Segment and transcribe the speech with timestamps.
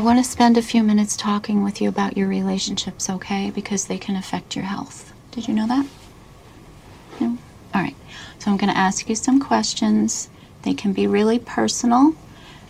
[0.00, 3.50] I want to spend a few minutes talking with you about your relationships, okay?
[3.50, 5.12] Because they can affect your health.
[5.30, 5.86] Did you know that?
[7.20, 7.36] No?
[7.74, 7.94] All right.
[8.38, 10.30] So I'm going to ask you some questions.
[10.62, 12.14] They can be really personal,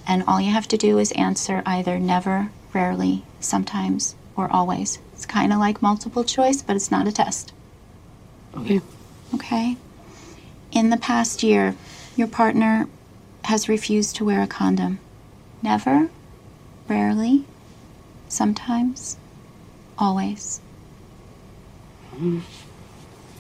[0.09, 4.99] and all you have to do is answer either never, rarely, sometimes, or always.
[5.13, 7.53] It's kind of like multiple choice, but it's not a test.
[8.57, 8.81] Okay.
[9.37, 9.77] Okay?
[10.73, 11.77] In the past year,
[12.17, 12.89] your partner
[13.45, 14.99] has refused to wear a condom.
[15.63, 16.11] Never,
[16.91, 17.45] rarely,
[18.29, 19.17] sometimes,
[19.97, 20.61] always.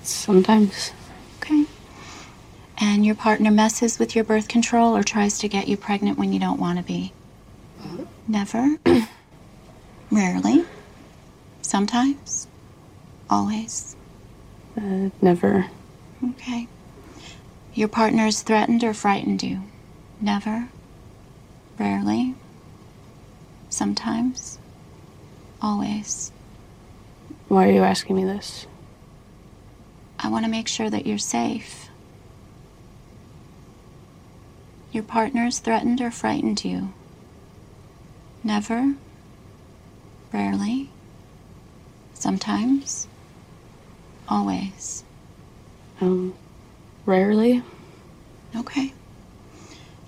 [0.02, 0.92] Sometimes.
[1.38, 1.66] Okay.
[2.78, 6.32] And your partner messes with your birth control or tries to get you pregnant when
[6.32, 7.12] you don't want to be.
[8.26, 8.76] Never.
[10.10, 10.64] Rarely.
[11.60, 12.46] Sometimes.
[13.28, 13.96] Always.
[14.76, 15.66] Uh, never.
[16.24, 16.68] Okay.
[17.74, 19.62] Your partner has threatened or frightened you.
[20.20, 20.68] Never.
[21.78, 22.34] Rarely.
[23.70, 24.58] Sometimes.
[25.62, 26.32] Always.
[27.48, 28.66] Why are you asking me this?
[30.18, 31.88] I want to make sure that you're safe.
[34.92, 36.92] Your partner's threatened or frightened you.
[38.44, 38.94] Never.
[40.32, 40.90] Rarely.
[42.12, 43.06] Sometimes.
[44.28, 45.04] Always.
[46.00, 46.34] Um,
[47.06, 47.62] rarely.
[48.54, 48.92] Okay.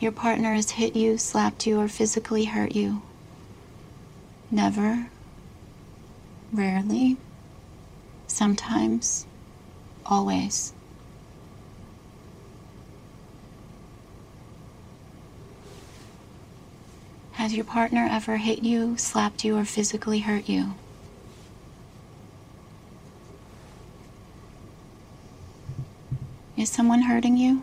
[0.01, 3.03] Your partner has hit you, slapped you, or physically hurt you.
[4.53, 5.09] Never.
[6.53, 7.17] Rarely.
[8.27, 9.27] Sometimes.
[10.05, 10.75] Always.
[17.33, 20.75] Has your partner ever hit you, slapped you, or physically hurt you?
[26.59, 27.63] Is someone hurting you?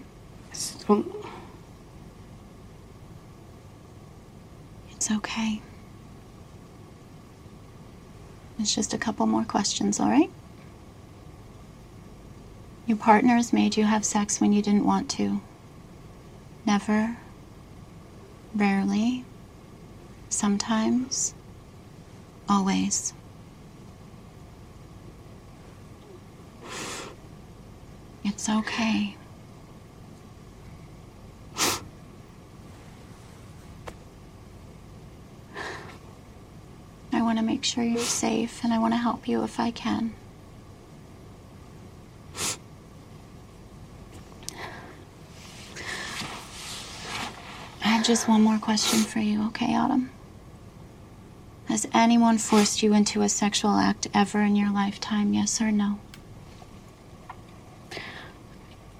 [0.51, 0.83] It's
[5.11, 5.61] okay.
[8.59, 10.29] It's just a couple more questions, all right?
[12.85, 15.39] Your partner has made you have sex when you didn't want to.
[16.65, 17.17] Never.
[18.53, 19.23] Rarely.
[20.29, 21.33] Sometimes.
[22.49, 23.13] Always.
[28.23, 29.15] It's okay.
[37.11, 39.69] I want to make sure you're safe and I want to help you if I
[39.71, 40.13] can.
[47.83, 50.09] I have just one more question for you, okay, Autumn?
[51.65, 55.99] Has anyone forced you into a sexual act ever in your lifetime, yes or no?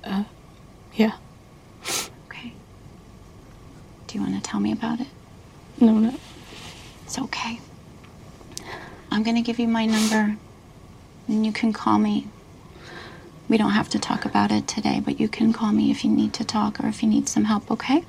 [0.04, 0.26] Uh,
[0.96, 1.14] yeah.
[2.28, 2.52] Okay.
[4.08, 5.08] Do you want to tell me about it?
[5.80, 6.14] No, no.
[7.06, 7.62] It's okay.
[9.12, 10.38] I'm gonna give you my number,
[11.28, 12.28] and you can call me.
[13.50, 16.12] We don't have to talk about it today, but you can call me if you
[16.12, 18.06] need to talk or if you need some help, okay?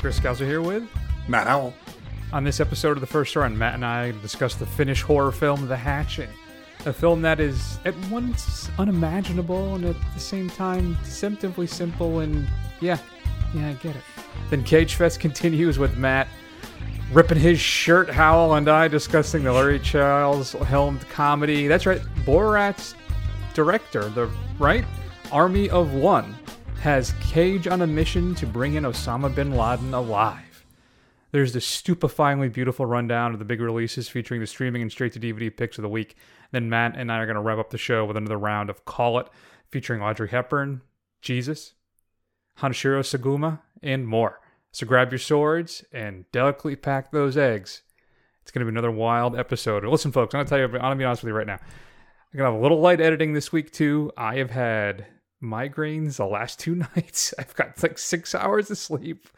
[0.00, 0.88] Chris Scouser here with.
[1.28, 1.74] Matt Howell.
[2.32, 5.68] On this episode of The First Run, Matt and I discuss the Finnish horror film
[5.68, 6.30] The Hatching,
[6.86, 12.48] a film that is at once unimaginable and at the same time deceptively simple and
[12.80, 12.96] yeah,
[13.54, 14.02] yeah, I get it.
[14.48, 16.26] Then Cage Fest continues with Matt
[17.12, 21.66] ripping his shirt, Howell and I discussing the Larry Charles helmed comedy.
[21.66, 22.94] That's right, Borat's
[23.52, 24.86] director, the right
[25.30, 26.34] Army of One,
[26.80, 30.51] has Cage on a mission to bring in Osama bin Laden alive.
[31.32, 35.20] There's the stupefyingly beautiful rundown of the big releases featuring the streaming and straight to
[35.20, 36.14] DVD picks of the week.
[36.50, 38.84] Then Matt and I are going to wrap up the show with another round of
[38.84, 39.28] Call It
[39.70, 40.82] featuring Audrey Hepburn,
[41.22, 41.72] Jesus,
[42.58, 44.40] Hanshiro Tsugumo, and more.
[44.72, 47.82] So grab your swords and delicately pack those eggs.
[48.42, 49.84] It's going to be another wild episode.
[49.84, 51.46] Listen, folks, I'm going to tell you, I'm going to be honest with you right
[51.46, 51.58] now.
[51.60, 54.10] I'm going to have a little light editing this week, too.
[54.16, 55.06] I have had
[55.42, 57.32] migraines the last two nights.
[57.38, 59.28] I've got like six hours of sleep.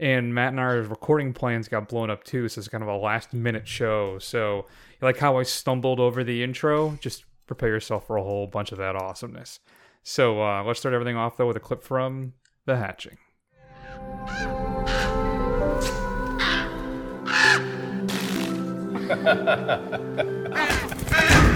[0.00, 2.96] And Matt and our recording plans got blown up too, so it's kind of a
[2.96, 4.18] last minute show.
[4.18, 4.64] So,
[5.02, 8.78] like how I stumbled over the intro, just prepare yourself for a whole bunch of
[8.78, 9.60] that awesomeness.
[10.02, 12.32] So, uh, let's start everything off though with a clip from
[12.64, 13.18] The Hatching.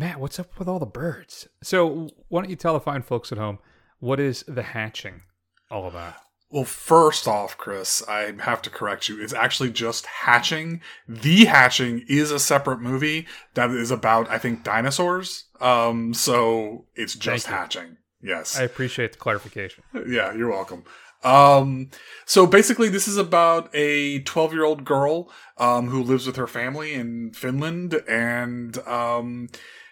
[0.00, 1.48] what's up with all the birds?
[1.62, 3.58] So, why don't you tell the fine folks at home
[4.00, 5.22] what is the hatching
[5.70, 6.14] all about?
[6.50, 9.22] Well, first off, Chris, I have to correct you.
[9.22, 10.80] It's actually just Hatching.
[11.06, 15.44] The Hatching is a separate movie that is about, I think, dinosaurs.
[15.60, 17.46] Um, so it's just.
[17.46, 17.98] Hatching.
[18.22, 18.58] Yes.
[18.58, 19.84] I appreciate the clarification.
[20.08, 20.84] yeah, you're welcome.
[21.22, 21.90] Um,
[22.24, 26.46] so basically, this is about a 12 year old girl um, who lives with her
[26.46, 29.48] family in Finland, and um,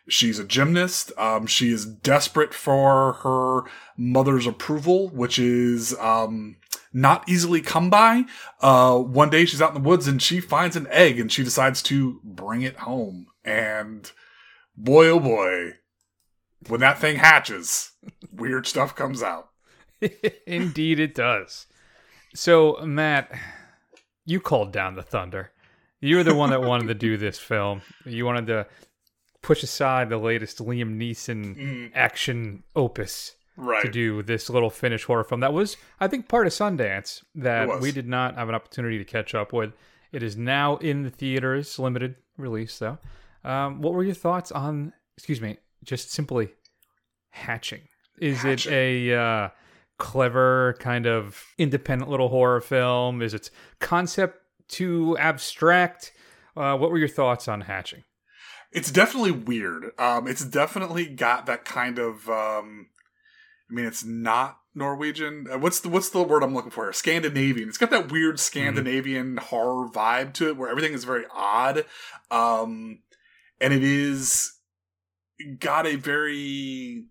[0.08, 1.12] she's a gymnast.
[1.18, 3.62] Um, she is desperate for her
[3.96, 6.56] mother's approval, which is um,
[6.92, 8.24] not easily come by.
[8.60, 11.44] Uh, one day, she's out in the woods and she finds an egg, and she
[11.44, 13.26] decides to bring it home.
[13.44, 14.10] And
[14.76, 15.74] boy, oh boy,
[16.68, 17.92] when that thing hatches,
[18.32, 19.50] weird stuff comes out.
[20.46, 21.66] Indeed, it does.
[22.34, 23.32] So, Matt,
[24.24, 25.52] you called down the thunder.
[26.00, 27.80] You were the one that wanted to do this film.
[28.04, 28.66] You wanted to
[29.46, 33.80] push aside the latest Liam Neeson action opus Right.
[33.82, 37.80] to do this little Finnish horror film that was, I think, part of Sundance that
[37.80, 39.72] we did not have an opportunity to catch up with.
[40.12, 42.98] It is now in the theaters, limited release though.
[43.44, 44.92] Um, what were your thoughts on?
[45.16, 46.50] Excuse me, just simply
[47.30, 47.82] hatching.
[48.20, 48.72] Is Hatching.
[48.72, 48.76] it
[49.12, 49.48] a uh,
[49.98, 53.22] clever kind of independent little horror film?
[53.22, 54.38] Is its concept
[54.68, 56.12] too abstract?
[56.56, 58.04] Uh, what were your thoughts on hatching?
[58.72, 59.92] It's definitely weird.
[59.98, 62.28] Um, it's definitely got that kind of.
[62.28, 62.88] Um,
[63.70, 65.46] I mean, it's not Norwegian.
[65.50, 66.84] Uh, what's the what's the word I'm looking for?
[66.84, 66.92] here?
[66.92, 67.68] Scandinavian.
[67.68, 71.84] It's got that weird Scandinavian horror vibe to it, where everything is very odd,
[72.30, 73.00] um,
[73.60, 74.52] and it is
[75.58, 77.06] got a very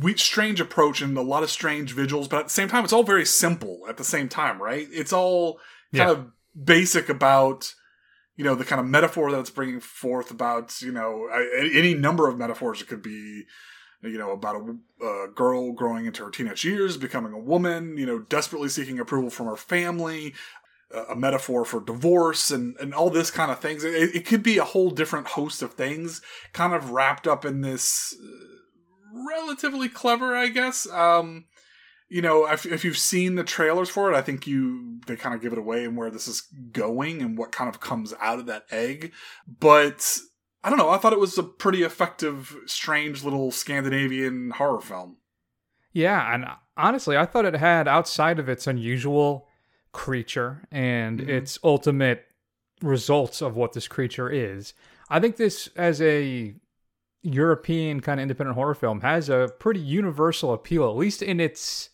[0.00, 2.92] we- strange approach and a lot of strange visuals, but at the same time, it's
[2.92, 3.82] all very simple.
[3.88, 4.88] At the same time, right?
[4.90, 5.54] It's all
[5.94, 6.10] kind Yeah.
[6.10, 6.26] of
[6.64, 7.74] basic about
[8.36, 12.28] you know the kind of metaphor that it's bringing forth about you know any number
[12.28, 12.82] of metaphors.
[12.82, 13.44] It could be
[14.02, 18.04] you know about a, a girl growing into her teenage years becoming a woman you
[18.04, 20.34] know desperately seeking approval from her family
[21.08, 23.84] a metaphor for divorce and and all this kind of things.
[23.84, 26.20] It, it could be a whole different host of things
[26.52, 30.88] kind of wrapped up in this uh, relatively clever i guess.
[30.90, 31.46] Um
[32.14, 35.34] you know, if, if you've seen the trailers for it, I think you they kind
[35.34, 38.38] of give it away and where this is going and what kind of comes out
[38.38, 39.12] of that egg.
[39.48, 40.20] But
[40.62, 40.90] I don't know.
[40.90, 45.16] I thought it was a pretty effective, strange little Scandinavian horror film.
[45.92, 46.46] Yeah, and
[46.76, 49.48] honestly, I thought it had outside of its unusual
[49.90, 51.28] creature and Mhm.
[51.28, 52.26] its ultimate
[52.80, 54.72] results of what this creature is.
[55.08, 56.54] I think this as a
[57.24, 61.90] European kind of independent horror film has a pretty universal appeal, at least in its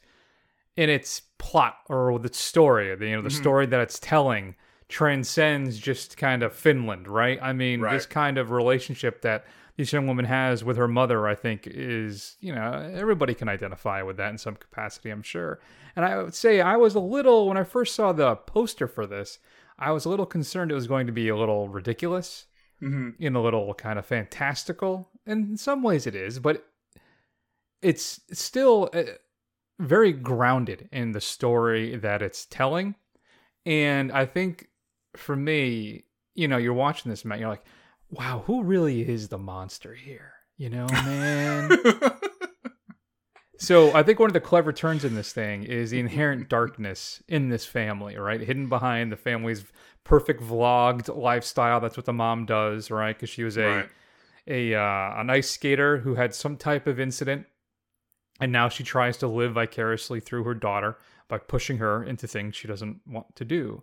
[0.81, 2.95] in its plot or the story.
[2.97, 3.43] the, You know, the Mhm.
[3.45, 4.55] story that it's telling
[4.89, 7.39] transcends just kind of Finland, right?
[7.43, 7.93] I mean, Right.
[7.93, 9.45] this kind of relationship that
[9.77, 14.03] this young woman has with her mother, I think, is, you know, everybody can identify
[14.03, 15.61] with that in some capacity, I'm sure.
[15.95, 19.07] And I would say I was a little, when I first saw the poster for
[19.07, 19.39] this,
[19.79, 22.47] I was a little concerned it was going to be a little ridiculous,
[22.79, 25.11] hmm in a little kind of fantastical.
[25.27, 26.67] And in some ways it is, but
[27.83, 29.03] it's still uh,
[29.81, 32.95] very grounded in the story that it's telling.
[33.67, 34.69] And I think
[35.17, 37.65] for me, you know, you're watching this, Matt, you're like,
[38.11, 40.33] wow, who really is the monster here?
[40.57, 41.71] You know, man.
[43.59, 47.23] So I think one of the clever turns in this thing is the inherent darkness
[47.29, 48.41] in this family, right?
[48.41, 49.67] Hidden behind the family's
[50.03, 51.79] perfect vlogged lifestyle.
[51.79, 53.15] That's what the mom does, right?
[53.15, 53.89] Because she was a Right.
[54.47, 57.45] a uh, an ice skater who had some type of incident,
[58.41, 60.97] and now she tries to live vicariously through her daughter
[61.29, 63.83] by pushing her into things she doesn't want to do.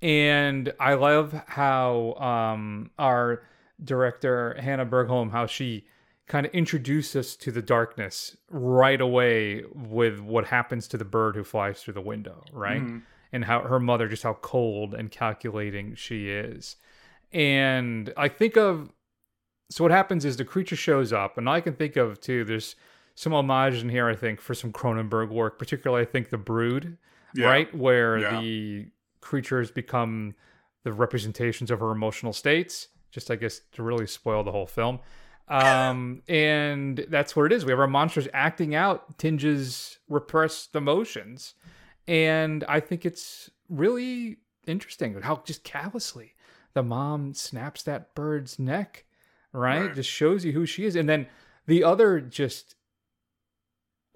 [0.00, 3.42] And I love how um, our
[3.82, 5.86] director Hanna Bergholm, how she
[6.26, 11.34] kind of introduced us to the darkness right away with what happens to the bird
[11.34, 12.82] who flies through the window, right?
[12.82, 13.02] Mhm.
[13.32, 16.76] And how her mother, just how cold and calculating she is.
[17.32, 18.92] And I think of
[19.70, 22.44] so what happens is the creature shows up, and I can think of too.
[22.44, 22.74] There's
[23.18, 26.96] some homage in here, I think, for some Cronenberg work, particularly I think The Brood,
[27.34, 27.46] Yeah.
[27.46, 28.40] right, where Yeah.
[28.40, 28.86] the
[29.20, 30.34] creatures become
[30.84, 32.88] the representations of her emotional states.
[33.10, 35.00] Just I guess to really spoil the whole film.
[35.48, 37.64] Um, and that's what it is.
[37.64, 41.54] We have our monsters acting out Tinja's repressed emotions,
[42.06, 46.34] and I think it's really interesting how just callously
[46.74, 49.06] the mom snaps that bird's neck,
[49.52, 49.86] right?
[49.86, 49.94] Right.
[49.94, 50.94] Just shows you who she is.
[50.94, 51.26] And then
[51.66, 52.76] the other just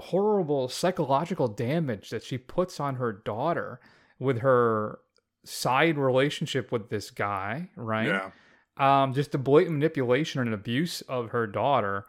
[0.00, 3.80] horrible psychological damage that she puts on her daughter
[4.18, 4.98] with her
[5.44, 8.06] side relationship with this guy, right?
[8.06, 8.30] Yeah.
[8.76, 12.06] um, just the blatant manipulation and abuse of her daughter,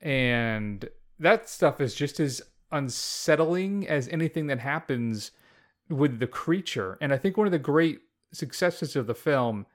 [0.00, 0.88] and
[1.18, 5.30] that stuff is just as unsettling as anything that happens
[5.88, 6.98] with the creature.
[7.00, 8.00] And I think one of the great
[8.32, 9.66] successes of the film,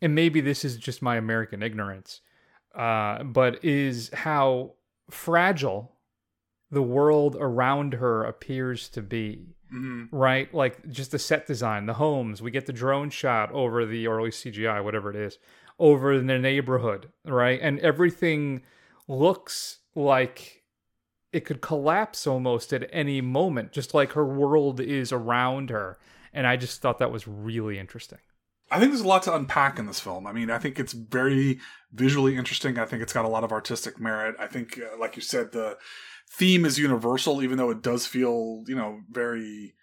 [0.00, 2.22] and maybe this is just my American ignorance,
[2.74, 4.72] uh, but is how
[5.10, 5.92] fragile
[6.72, 9.54] the world around her appears to be.
[9.70, 10.52] hmm Right?
[10.52, 12.42] Like just the set design, the homes.
[12.42, 15.38] We get the drone shot over the, early CGI, whatever it is,
[15.78, 17.60] over in the neighborhood, right?
[17.62, 18.62] And everything
[19.06, 20.62] looks like
[21.32, 25.98] it could collapse almost at any moment, just like her world is around her.
[26.32, 28.18] And I just thought that was really interesting.
[28.70, 30.26] I think there's a lot to unpack in this film.
[30.26, 31.60] I mean, I think it's very
[31.92, 32.78] visually interesting.
[32.78, 34.34] I think it's got a lot of artistic merit.
[34.38, 35.76] I think, uh, like you said, the
[36.32, 39.74] theme is universal, even though it does feel, you know, very,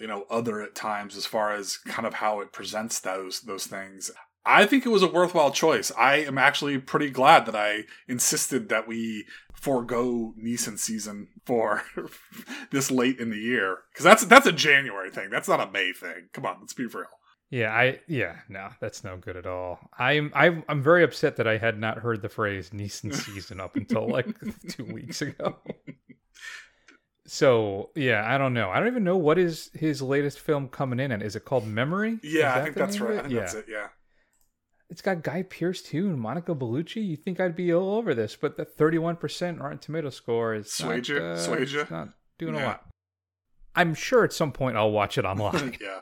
[0.00, 3.66] you know, other at times as far as kind of how it presents those those
[3.66, 4.10] things.
[4.44, 5.92] I think it was a worthwhile choice.
[5.96, 11.84] I am actually pretty glad that I insisted that we forego Neeson season for
[12.72, 15.30] this late in the year because that's that's a January thing.
[15.30, 16.28] That's not a May thing.
[16.32, 17.06] Come on, let's be real.
[17.52, 19.78] Yeah, I yeah, no, that's no good at all.
[19.98, 23.76] I'm I'm I'm very upset that I had not heard the phrase Neeson season up
[23.76, 24.26] until like
[24.68, 25.58] two weeks ago.
[27.24, 28.68] So yeah, I don't know.
[28.68, 31.66] I don't even know what is his latest film coming in and Is it called
[31.66, 32.18] Memory?
[32.22, 33.20] Yeah, I think that's right.
[33.20, 33.66] I think yeah, that's it.
[33.68, 33.86] Yeah.
[34.90, 36.96] it's got Guy Pearce too and Monica Bellucci.
[36.96, 41.08] You think I'd be all over this, but the 31% Rotten Tomato score is Swayed
[41.08, 42.86] not, uh, not doing a lot.
[43.76, 45.76] I'm sure at some point I'll watch it online.
[45.80, 46.00] yeah.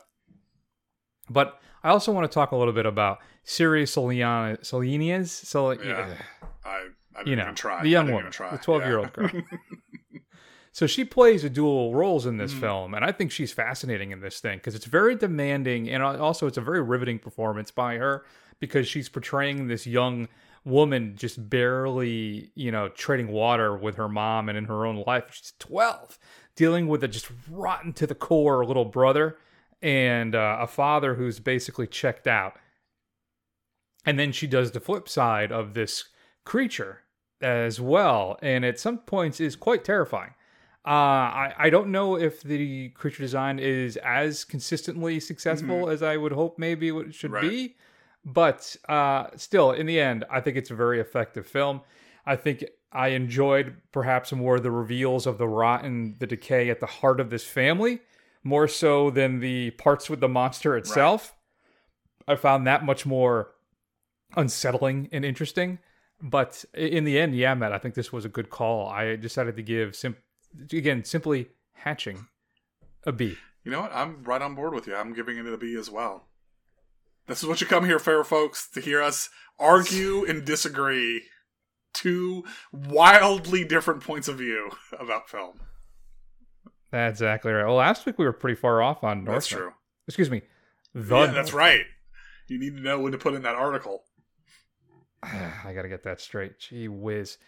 [1.30, 5.28] But I also want to talk a little bit about Siri Soliana, Solinias.
[5.28, 6.12] So, Yeah.
[6.64, 7.82] I, I you know, try.
[7.82, 9.30] the young woman, the 12 year old girl.
[10.72, 12.60] so she plays a dual roles in this Mhm.
[12.60, 16.46] film, and I think she's fascinating in this thing because it's very demanding, and also
[16.46, 18.24] it's a very riveting performance by her
[18.60, 20.28] because she's portraying this young
[20.64, 25.24] woman just barely, you know, trading water with her mom and in her own life.
[25.32, 26.18] She's 12,
[26.54, 29.38] dealing with a just rotten to the core little brother
[29.82, 32.54] and uh, a father who's basically checked out.
[34.06, 36.04] And then she does the flip side of this
[36.44, 37.00] creature
[37.42, 40.34] as well, and at some points is quite terrifying.
[40.86, 46.16] Uh, I, I don't know if the creature design is as consistently successful as I
[46.16, 47.42] would hope maybe it should Right.
[47.50, 47.76] be,
[48.24, 51.82] but uh, still, in the end, I think it's a very effective film.
[52.24, 56.80] I think I enjoyed perhaps more the reveals of the rot and the decay at
[56.80, 58.00] the heart of this family,
[58.42, 61.34] more so than the parts with the monster itself.
[62.26, 63.52] I found that much more
[64.36, 65.78] unsettling and interesting.
[66.22, 68.88] But in the end, yeah, Matt, I think this was a good call.
[68.88, 70.16] I decided to give sim-
[70.72, 72.26] again simply hatching
[73.04, 73.36] a B.
[73.64, 73.94] You know what?
[73.94, 74.94] I'm right on board with you.
[74.94, 76.26] I'm giving it a B as well.
[77.26, 81.22] This is what you come here for, folks, to hear us argue and disagree.
[81.92, 85.60] Two wildly different points of view about film.
[86.90, 87.64] That's exactly right.
[87.64, 89.36] Well, last week we were pretty far off on North.
[89.36, 89.72] That's true.
[90.08, 90.42] Excuse me.
[90.94, 91.84] The yeah, that's right.
[92.48, 94.02] You need to know when to put in that article.
[95.22, 96.58] I got to get that straight.
[96.58, 97.38] Gee whiz.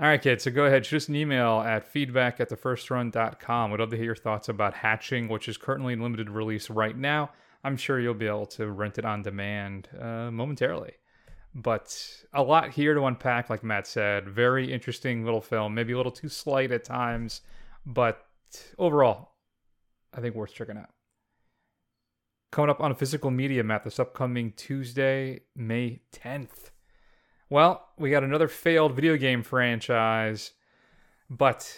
[0.00, 0.42] All right, kids.
[0.42, 0.84] So go ahead.
[0.84, 3.70] Shoot us an email at feedback at thefirstrun.com.
[3.70, 6.96] We'd love to hear your thoughts about Hatching, which is currently in limited release right
[6.96, 7.30] now.
[7.62, 10.94] I'm sure you'll be able to rent it on demand uh, momentarily.
[11.54, 11.96] But
[12.32, 14.28] a lot here to unpack, like Matt said.
[14.28, 15.74] Very interesting little film.
[15.74, 17.42] Maybe a little too slight at times,
[17.86, 18.26] but
[18.78, 19.32] overall,
[20.12, 20.90] I think worth checking out.
[22.52, 26.70] Coming up on physical media, Matt, this upcoming Tuesday, May 10th.
[27.50, 30.52] Well, we got another failed video game franchise,
[31.28, 31.76] but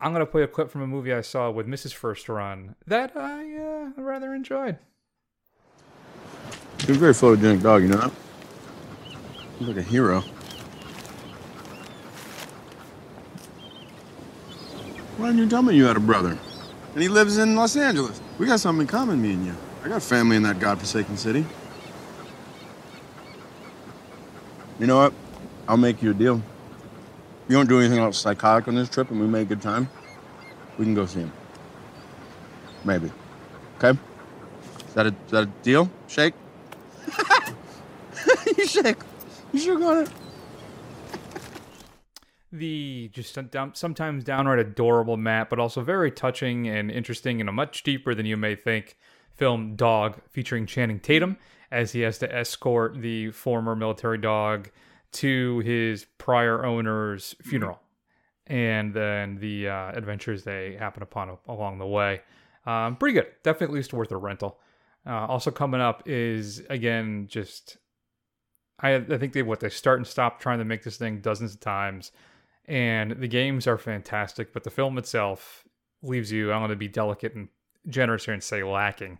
[0.00, 1.92] I'm going to play a clip from a movie I saw with Mrs.
[1.92, 4.78] First Run that I uh, rather enjoyed.
[6.86, 8.12] You're a very photogenic dog, you know that?
[9.58, 10.22] You're like a hero.
[15.16, 16.36] Why didn't you tell me you had a brother?
[16.92, 18.20] And he lives in Los Angeles.
[18.38, 19.54] We got something in common, me and you.
[19.82, 21.44] I got family in that godforsaken city.
[24.78, 25.14] You know what?
[25.68, 26.36] I'll make you a deal.
[26.36, 29.62] If You don't do anything else psychotic on this trip and we make a good
[29.62, 29.88] time,
[30.76, 31.32] we can go see him.
[32.84, 33.10] Maybe.
[33.78, 33.98] Okay?
[34.88, 35.90] Is that a, is that a deal?
[36.08, 36.34] Shake?
[38.58, 38.98] you shake.
[39.52, 40.10] You sure got it?
[42.56, 43.38] The just
[43.74, 48.26] sometimes downright adorable Matt, but also very touching and interesting and a much deeper than
[48.26, 48.96] you may think
[49.34, 51.36] film Dog featuring Channing Tatum
[51.70, 54.70] as he has to escort the former military dog
[55.12, 57.80] to his prior owner's funeral
[58.46, 62.22] and then the uh, adventures they happen upon along the way.
[62.64, 63.26] Um, pretty good.
[63.42, 64.58] Definitely at least worth a rental.
[65.06, 67.76] Uh, also coming up is again just
[68.80, 71.54] I I think they what they start and stop trying to make this thing dozens
[71.54, 72.12] of times,
[72.66, 75.64] and the games are fantastic, but the film itself
[76.02, 76.52] leaves you.
[76.52, 77.48] I want to be delicate and
[77.88, 79.18] generous here and say lacking.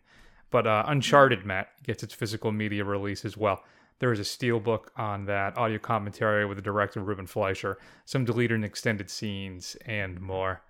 [0.51, 3.63] But uh, Uncharted, Matt, gets its physical media release as well.
[3.99, 8.55] There is a steelbook on that, audio commentary with the director Ruben Fleischer, some deleted
[8.57, 10.63] and extended scenes, and more.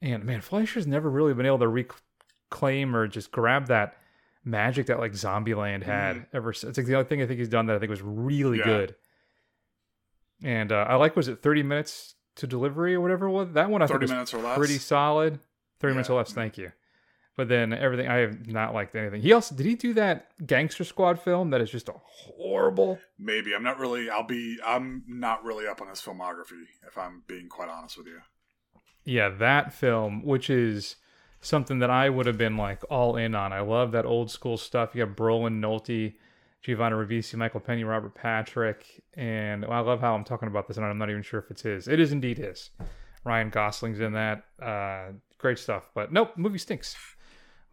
[0.00, 1.68] And man, Fleischer's never really been able to
[2.50, 3.96] reclaim or just grab that
[4.44, 6.70] magic that like Zombieland had ever since.
[6.70, 8.64] It's like the only thing I think he's done that I think was really Yeah.
[8.64, 8.94] good.
[10.42, 13.52] And uh, I like was it 30 minutes to delivery or whatever it was?
[13.52, 14.58] That one I think 30 was minutes or less.
[14.58, 15.38] pretty solid.
[15.80, 16.14] 30 minutes Yeah.
[16.14, 16.72] or less, thank you.
[17.36, 19.22] But then everything I have not liked anything.
[19.22, 23.54] He also did he do that Gangster Squad film that is just a horrible Maybe.
[23.54, 27.48] I'm not really, I'll be, I'm not really up on his filmography, if I'm being
[27.48, 28.18] quite honest with you.
[29.04, 30.96] Yeah, that film, which is
[31.40, 33.52] something that I would have been like all in on.
[33.52, 34.94] I love that old school stuff.
[34.94, 36.14] You got Brolin, Nolte,
[36.62, 40.86] Giovanni Ribisi, Michael Peña, Robert Patrick, and I love how I'm talking about this, and
[40.86, 41.88] I'm not even sure if it's his.
[41.88, 42.70] It is indeed his.
[43.24, 44.44] Ryan Gosling's in that.
[44.60, 45.90] Uh, great stuff.
[45.94, 46.94] But nope, movie stinks.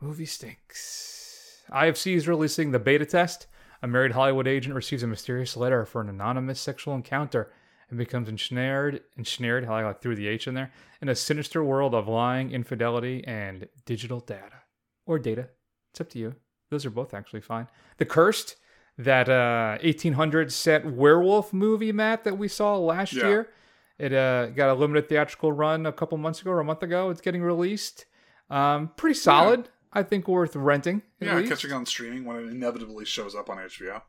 [0.01, 1.62] Movie stinks.
[1.72, 3.48] IFC is releasing the beta test.
[3.81, 7.51] A married Hollywood agent receives a mysterious letter for an anonymous sexual encounter
[7.89, 11.63] and becomes ensnared, ensnared, how I like threw the H in there, in a sinister
[11.63, 14.63] world of lying, infidelity, and digital data.
[15.05, 15.50] Or data.
[15.91, 16.36] It's up to you.
[16.69, 17.67] Those are both actually fine.
[17.98, 18.58] The Cursed,
[19.00, 23.27] that uh, 1800 set werewolf movie, Matt, that we saw last Yeah.
[23.27, 23.50] year.
[23.98, 27.10] It uh, got a limited theatrical run a couple months ago or a month ago.
[27.10, 28.06] It's getting released.
[28.50, 29.70] Um, pretty solid.
[29.91, 31.01] I think worth renting.
[31.20, 31.50] Yeah, least.
[31.50, 34.01] catching on streaming when it inevitably shows up on HBO.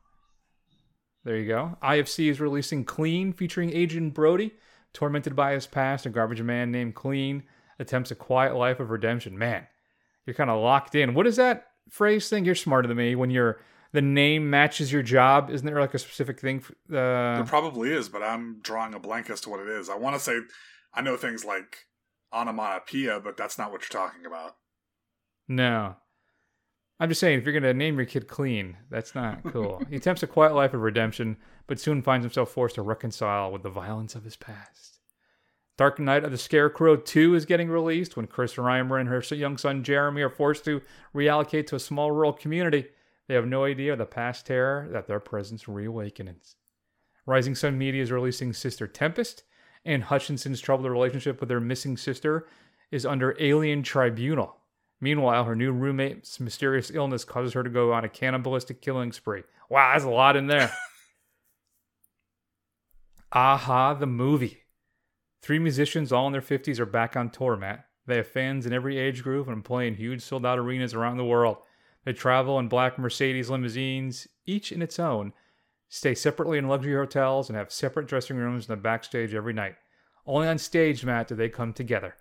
[1.23, 1.77] There you go.
[1.83, 4.51] IFC is releasing Clean, featuring Adrien Brody,
[4.93, 6.05] tormented by his past.
[6.05, 7.43] A garbage man named Clean
[7.79, 9.37] attempts a quiet life of redemption.
[9.37, 9.67] Man,
[10.25, 11.13] you're kind of locked in.
[11.13, 12.45] What is that phrase thing?
[12.45, 13.15] You're smarter than me.
[13.15, 13.59] When your
[13.93, 16.57] the name matches your job, isn't there like a specific thing?
[16.57, 19.89] f- Uh, There probably is, but I'm drawing a blank as to what it is.
[19.89, 20.39] I want to say,
[20.93, 21.85] I know things like
[22.33, 24.55] onomatopoeia, but that's not what you're talking about.
[25.47, 25.95] No.
[26.99, 29.81] I'm just saying, if you're going to name your kid clean, that's not cool.
[29.89, 33.63] he attempts a quiet life of redemption, but soon finds himself forced to reconcile with
[33.63, 34.99] the violence of his past.
[35.77, 39.57] Dark Night of the Scarecrow 2 is getting released when Chris Reimer and her young
[39.57, 40.81] son Jeremy are forced to
[41.15, 42.85] reallocate to a small rural community.
[43.27, 46.55] They have no idea of the past terror that their presence reawakens.
[47.25, 49.43] Rising Sun Media is releasing Sister Tempest,
[49.85, 52.47] and Hutchinson's troubled relationship with her missing sister
[52.91, 54.57] is under alien tribunal.
[54.99, 59.43] Meanwhile, her new roommate's mysterious illness causes her to go on a cannibalistic killing spree.
[59.69, 60.71] Wow, that's a lot in there.
[63.31, 64.59] a-ha, the movie.
[65.41, 67.85] Three musicians, all in their 50s, are back on tour, Matt.
[68.05, 71.17] They have fans in every age group and play in huge sold out arenas around
[71.17, 71.57] the world.
[72.03, 75.33] They travel in black Mercedes limousines, each in its own,
[75.89, 79.75] stay separately in luxury hotels, and have separate dressing rooms in the backstage every night.
[80.25, 82.15] Only on stage, Matt, do they come together.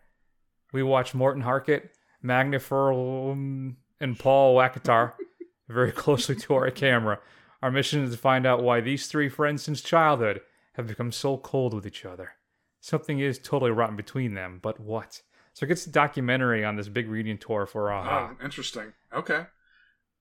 [0.72, 1.90] We watch Morten Harket,
[2.22, 5.14] Magna Furlum, and Paul Waaktaar
[5.68, 7.20] very closely to our camera.
[7.62, 10.40] Our mission is to find out why these three friends since childhood
[10.74, 12.32] have become so cold with each other.
[12.80, 15.20] Something is totally rotten between them, but what?
[15.52, 18.30] So it gets a documentary on this big reading tour for a-ha.
[18.30, 18.92] Oh, interesting.
[19.12, 19.44] Okay.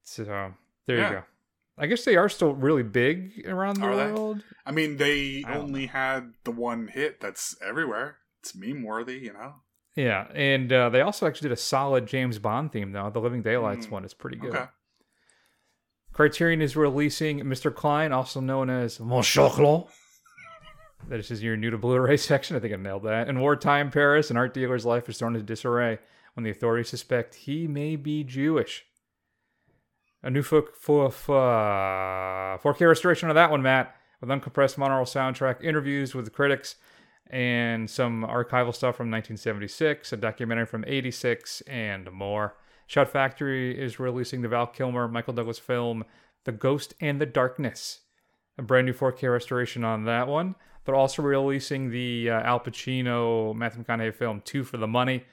[0.03, 0.23] So
[0.85, 1.09] there Yeah.
[1.09, 1.23] you go.
[1.77, 4.11] I guess they are still really big around the Are they?
[4.11, 4.43] world.
[4.65, 8.17] I mean, they I only had the one hit that's everywhere.
[8.41, 9.55] It's meme worthy, you know?
[9.95, 13.09] Yeah, and uh, they also actually did a solid James Bond theme though.
[13.09, 14.55] The Living Daylights Mm, one is pretty good.
[14.55, 14.65] Okay.
[16.13, 17.73] Criterion is releasing Mr.
[17.73, 19.87] Klein, also known as Mon Chocolat.
[21.07, 22.55] That is your new to Blu-ray section.
[22.57, 23.29] I think I nailed that.
[23.29, 25.99] In wartime Paris, an art dealer's life is thrown into disarray
[26.33, 28.85] when the authorities suspect he may be Jewish.
[30.21, 35.63] A new for, for, for, 4K restoration of that one, Matt, with uncompressed monaural soundtrack,
[35.63, 36.75] interviews with the critics,
[37.29, 42.55] and some archival stuff from 1976, a documentary from 86, and more.
[42.87, 46.03] Shout Factory is releasing the Val Kilmer, Michael Douglas film,
[46.43, 48.01] The Ghost and the Darkness.
[48.57, 50.55] A brand new 4K restoration on that one.
[50.83, 55.23] They're also releasing the uh, Al Pacino, Matthew McConaughey film, Two for the Money.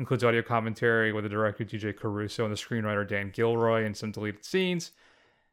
[0.00, 4.10] Includes audio commentary with the director DJ Caruso and the screenwriter Dan Gilroy and some
[4.12, 4.92] deleted scenes.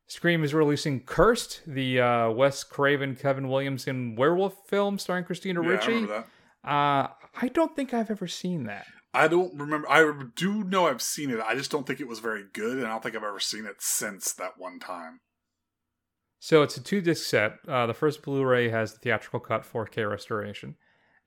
[0.08, 5.68] Scream is releasing Cursed, the uh, Wes Craven, Kevin Williamson werewolf film starring Christina Yeah,
[5.68, 6.06] I Ricci.
[6.06, 6.28] that.
[6.64, 7.08] Uh,
[7.42, 8.88] I don't think I've ever seen that.
[9.14, 9.90] I don't remember.
[9.92, 11.42] I do know I've seen it.
[11.46, 13.66] I just don't think it was very good, and I don't think I've ever seen
[13.66, 15.20] it since that one time.
[16.40, 17.56] So it's a two disc set.
[17.68, 20.76] Uh, the first Blu ray has the theatrical cut 4K restoration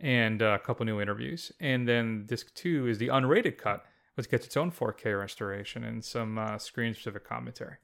[0.01, 1.53] and uh, a couple new interviews.
[1.61, 3.85] And then disc two is the unrated cut,
[4.15, 7.77] which gets its own 4K restoration and some uh, screen specific commentary.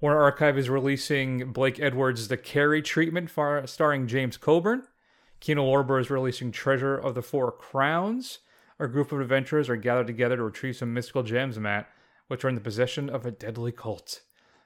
[0.00, 4.82] Warner Archive is releasing Blake Edwards' The Carey Treatment, far, starring James Coburn.
[5.40, 8.40] Kino Lorber is releasing Treasure of the Four Crowns.
[8.78, 11.88] A group of adventurers are gathered together to retrieve some mystical gems, Matt,
[12.28, 14.20] which are in the possession of a deadly cult.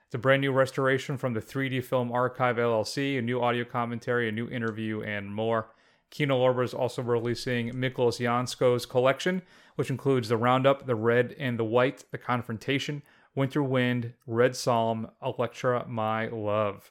[0.06, 4.28] It's a brand new restoration from the 3D Film Archive LLC, a new audio commentary,
[4.28, 5.68] a new interview, and more.
[6.10, 9.42] Kino Lorber is also releasing Miklós Jancsó's collection,
[9.76, 13.02] which includes The Roundup, The Red and the White, The Confrontation,
[13.34, 16.90] Winter Wind, Red Psalm, Electra, My Love.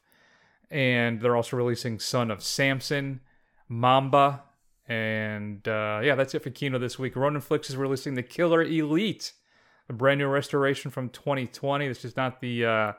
[0.72, 3.20] And they're also releasing Son of Samson,
[3.68, 4.44] Mamba,
[4.88, 7.16] and uh, yeah, that's it for Kino this week.
[7.16, 9.34] Ronin Flix is releasing The Killer Elite,
[9.88, 11.88] a brand new restoration from 2020.
[11.88, 12.94] This is not the uh,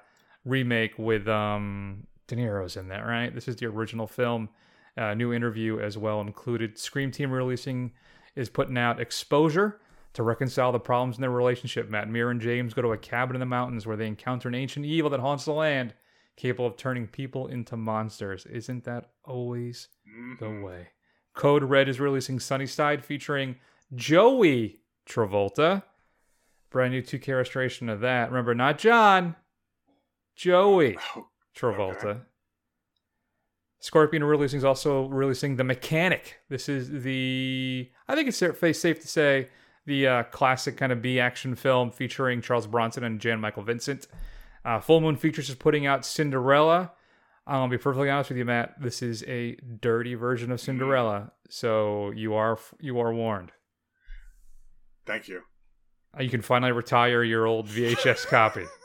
[0.44, 3.35] remake with um, De Niro's in that, right?
[3.35, 4.50] This is the original film.
[4.96, 6.79] Uh, new interview as well included.
[6.79, 7.92] Scream Team releasing
[8.35, 9.81] is putting out Exposure
[10.12, 11.88] to reconcile the problems in their relationship.
[11.88, 14.55] Matt Mir and James go to a cabin in the mountains where they encounter an
[14.55, 15.94] ancient evil that haunts the land,
[16.37, 18.44] capable of turning people into monsters.
[18.46, 19.88] Isn't that always
[20.40, 20.88] the way?
[21.35, 23.57] Code Red is releasing Sunny Side featuring
[23.94, 25.85] Joey Travolta.
[26.70, 28.31] Brand new 2K restoration of that.
[28.31, 29.37] Remember, not John,
[30.35, 32.22] Joey Oh, Travolta.
[33.81, 36.38] Scorpion releasing is also releasing The Mechanic.
[36.49, 39.49] This is the, I think it's safe safe to say,
[39.87, 44.07] the uh, classic kind of B action film featuring Charles Bronson and Jan Michael Vincent.
[44.64, 46.93] Uh, Full Moon Features is putting out Cinderella.
[47.49, 48.75] Gonna be perfectly honest with you, Matt.
[48.81, 53.51] This is a dirty version of Cinderella, so you are you are warned.
[55.05, 55.40] Thank you.
[56.16, 58.66] Uh, You can finally retire your old VHS copy.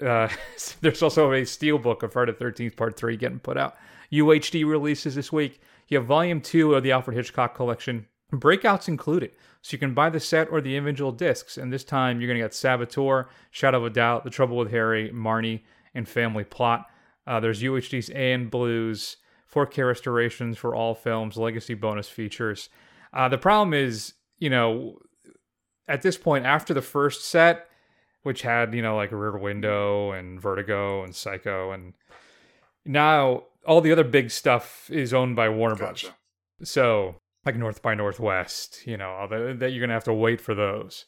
[0.00, 0.28] Uh,
[0.80, 3.76] there's also a steelbook of Friday the 13th Part 3 getting put out.
[4.12, 5.60] UHD releases this week.
[5.88, 8.06] You have Volume 2 of the Alfred Hitchcock collection.
[8.32, 9.32] Breakouts included.
[9.62, 11.58] So you can buy the set or the individual discs.
[11.58, 14.70] And this time you're going to get Saboteur, Shadow of a Doubt, The Trouble with
[14.70, 15.62] Harry, Marnie,
[15.94, 16.86] and Family Plot.
[17.26, 19.16] Uh, there's UHD's and Blues,
[19.52, 22.68] 4K restorations for all films, legacy bonus features.
[23.12, 24.98] Uh, the problem is, you know,
[25.88, 27.68] at this point, after the first set,
[28.22, 31.94] which had, you know, like Rear Window and Vertigo and Psycho, and
[32.84, 36.10] now all the other big stuff is owned by Warner Bros.
[36.62, 40.40] So, like North by Northwest, you know, that, that you're going to have to wait
[40.40, 41.06] for those.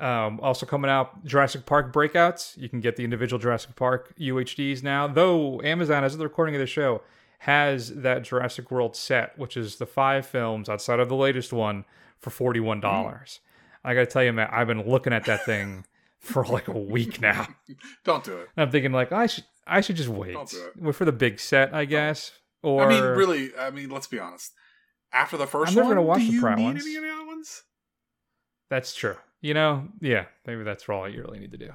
[0.00, 2.56] Um, also coming out, Jurassic Park breakouts.
[2.56, 5.06] You can get the individual Jurassic Park UHDs now.
[5.06, 7.02] Though Amazon, as of the recording of the show,
[7.40, 11.84] has that Jurassic World set, which is the five films outside of the latest one
[12.18, 13.40] for forty-one dollars.
[13.84, 15.84] I got to tell you, man, I've been looking at that thing
[16.22, 17.46] for like a week now.
[18.04, 18.48] Don't do it.
[18.56, 20.32] And I'm thinking like I should I should just wait.
[20.32, 20.82] Don't do it.
[20.82, 22.32] Wait for the big set, I guess.
[22.62, 23.50] Or I mean, really.
[23.58, 24.52] I mean, let's be honest.
[25.12, 26.86] After the 1st I'm never one, gonna watch do the you need ones.
[26.86, 27.62] any of the other ones?
[28.70, 29.16] That's true.
[29.42, 31.72] You know, yeah, maybe that's all you really need to do.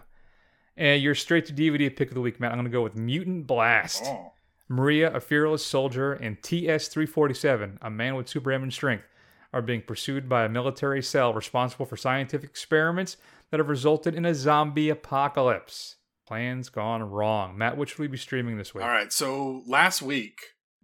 [0.77, 2.51] And your straight to DVD pick of the week, Matt.
[2.51, 4.03] I'm going to go with Mutant Blast.
[4.05, 4.31] Oh,
[4.69, 9.05] Maria, a fearless soldier, and TS 347, a man with superhuman strength,
[9.53, 13.17] are being pursued by a military cell responsible for scientific experiments
[13.51, 15.95] that have resulted in a zombie apocalypse.
[16.27, 17.57] Plans gone wrong.
[17.57, 18.83] Matt, which should we be streaming this week?
[18.83, 19.13] all right.
[19.13, 20.39] So last week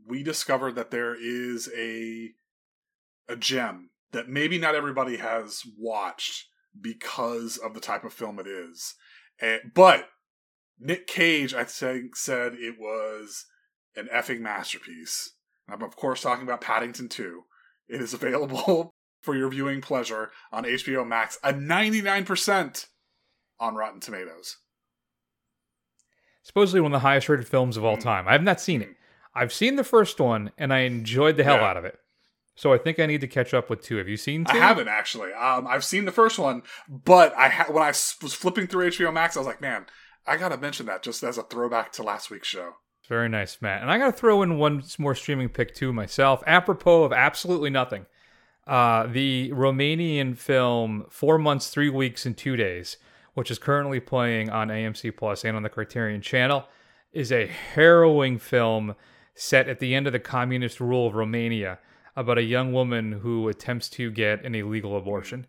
[0.08, 2.32] we discovered that there is a
[3.28, 6.48] a gem that maybe not everybody has watched
[6.80, 8.96] because of the type of film it is.
[9.42, 10.10] Eh, but
[10.80, 13.46] Nick Cage, I think, said it was
[13.96, 15.34] an effing masterpiece.
[15.70, 17.42] I'm of course talking about Paddington 2.
[17.90, 22.88] It is available for your viewing pleasure on HBO Max, a 99%
[23.60, 24.58] on Rotten Tomatoes.
[26.44, 28.02] Supposedly one of the highest rated films of all Mm.
[28.02, 28.28] time.
[28.28, 28.96] I have not seen it.
[29.34, 31.70] I've seen the first one and I enjoyed the hell Yeah.
[31.70, 32.00] out of it.
[32.56, 33.96] So I think I need to catch up with two.
[33.98, 34.58] Have you seen two?
[34.58, 35.34] I haven't actually.
[35.34, 39.12] Um, I've seen the first one, but I ha- when I was flipping through HBO
[39.12, 39.88] Max, I was like, man,
[40.28, 42.76] I gotta mention that just as a throwback to last week's show.
[43.10, 43.82] Very nice, Matt.
[43.82, 47.70] And I got to throw in one more streaming pick too myself, apropos of absolutely
[47.70, 48.06] nothing.
[48.66, 52.98] Uh, the Romanian film Four Months, Three Weeks, and Two Days,
[53.34, 56.66] which is currently playing on AMC Plus and on the Criterion Channel,
[57.12, 58.96] is a harrowing film
[59.36, 61.80] set at the end of the communist rule of Romania
[62.16, 65.46] about a young woman who attempts to get an illegal abortion.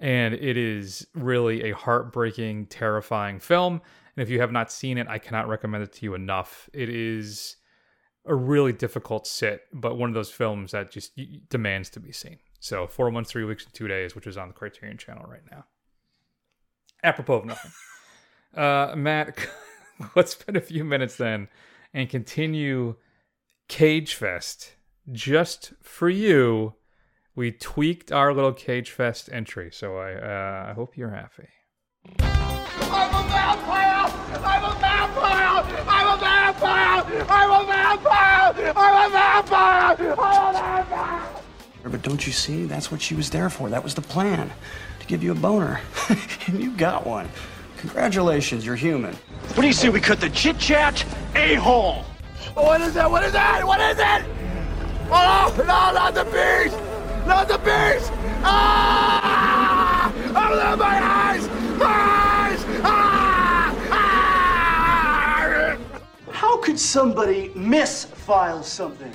[0.00, 3.80] And it is really a heartbreaking, terrifying film.
[4.16, 6.68] And if you have not seen it, I cannot recommend it to you enough.
[6.72, 7.56] It is
[8.26, 12.38] a really difficult sit, but one of those films that just demands to be seen.
[12.60, 15.42] So, four months, three weeks, and two days, which is on the Criterion Channel right
[15.50, 15.64] now.
[17.04, 17.70] Apropos of nothing.
[18.56, 19.38] uh, Matt,
[20.16, 21.48] let's spend a few minutes then
[21.94, 22.96] and continue
[23.68, 24.74] Cage Fest
[25.10, 26.74] just for you.
[27.34, 31.48] We tweaked our little Cage Fest entry, so I uh, I hope you're happy.
[32.18, 34.10] I'm a vampire!
[34.44, 35.48] I'm a vampire!
[35.86, 37.24] I'm a vampire!
[37.28, 38.72] I'm a vampire!
[38.76, 40.14] I'm a vampire!
[40.18, 41.37] I'm a vampire!
[41.88, 42.64] But don't you see?
[42.64, 43.70] That's what she was there for.
[43.70, 44.50] That was the plan.
[45.00, 45.80] To give you a boner.
[46.46, 47.28] and you got one.
[47.78, 49.14] Congratulations, you're human.
[49.54, 51.04] What do you say we cut the chit chat?
[51.36, 52.04] A hole!
[52.54, 53.08] What is it?
[53.08, 53.66] What is it?
[53.66, 54.24] What is it?
[55.10, 56.76] Oh, no, not the beast!
[57.26, 58.12] Not the beast!
[58.42, 60.12] Ah!
[60.28, 61.48] Oh, my eyes!
[61.78, 62.64] My eyes!
[62.82, 63.74] Ah!
[63.90, 65.78] Ah!
[66.32, 69.12] How could somebody misfile something?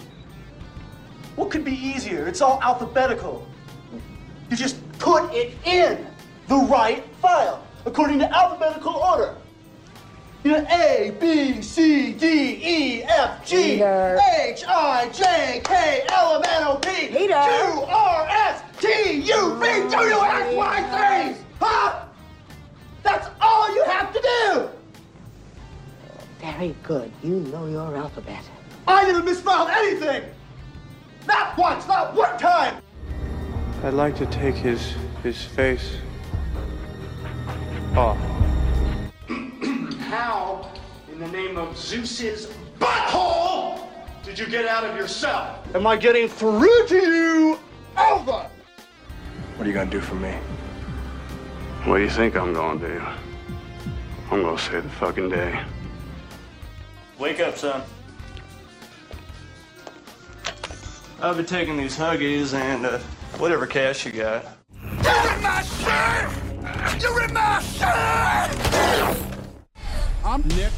[1.36, 2.28] What could be easier?
[2.28, 3.48] It's all alphabetical.
[4.50, 6.06] You just put it in
[6.48, 9.36] the right file according to alphabetical order.
[10.43, 13.82] You know, A, B, C, D, E, F, G.
[13.82, 17.08] H, I, J, K, L, M, N, O, P.
[17.08, 18.88] Q, R, S, T,
[19.22, 21.41] U, V, W, X, Y, Z.
[21.62, 22.06] Huh?
[23.04, 24.69] That's all you have to do.
[26.41, 27.10] Very good.
[27.24, 28.43] You know your alphabet.
[28.86, 30.24] I never misspelled anything.
[31.27, 32.81] Not once, not one time.
[33.83, 35.97] I'd like to take his his face
[37.95, 38.17] off.
[40.09, 40.71] How,
[41.12, 42.47] in the name of Zeus's
[42.79, 43.88] butthole,
[44.23, 45.63] did you get out of your cell?
[45.73, 47.59] Am I getting through to you?
[47.97, 48.49] Over.
[49.55, 50.33] What are you gonna do for me?
[51.86, 53.01] What do you think I'm gonna do?
[54.31, 55.63] I'm gonna save the fucking day.
[57.19, 57.83] Wake up, son.
[61.21, 62.97] I've be taking these huggies and uh,
[63.38, 64.45] whatever cash you got.
[64.82, 67.02] You're in my shirt!
[67.02, 69.17] You're in my shirt!
[70.26, 70.71] I'm Nick.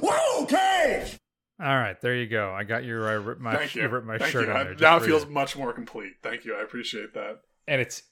[0.00, 1.18] Whoa, Cage!
[1.58, 2.52] All right, there you go.
[2.52, 3.88] I got your I ripped my Thank you.
[3.88, 4.50] Ripped my Thank shirt you.
[4.52, 4.74] on I- there.
[4.74, 6.14] now it feels much more complete.
[6.22, 6.54] Thank you.
[6.54, 7.40] I appreciate that.
[7.66, 8.02] and it's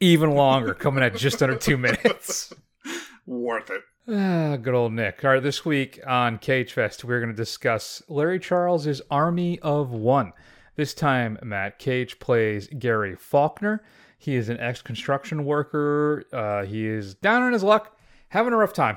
[0.00, 2.52] even longer, coming at just under two minutes.
[3.26, 3.82] Worth it.
[4.08, 5.24] Ah, good old Nick.
[5.24, 9.90] All right, this week on Cage Fest, we're going to discuss Larry Charles's Army of
[9.90, 10.32] One.
[10.74, 13.84] This time, Matt Cage plays Gary Faulkner.
[14.18, 16.24] He is an ex construction worker.
[16.32, 17.96] Uh, he is down on his luck,
[18.30, 18.96] having a rough time.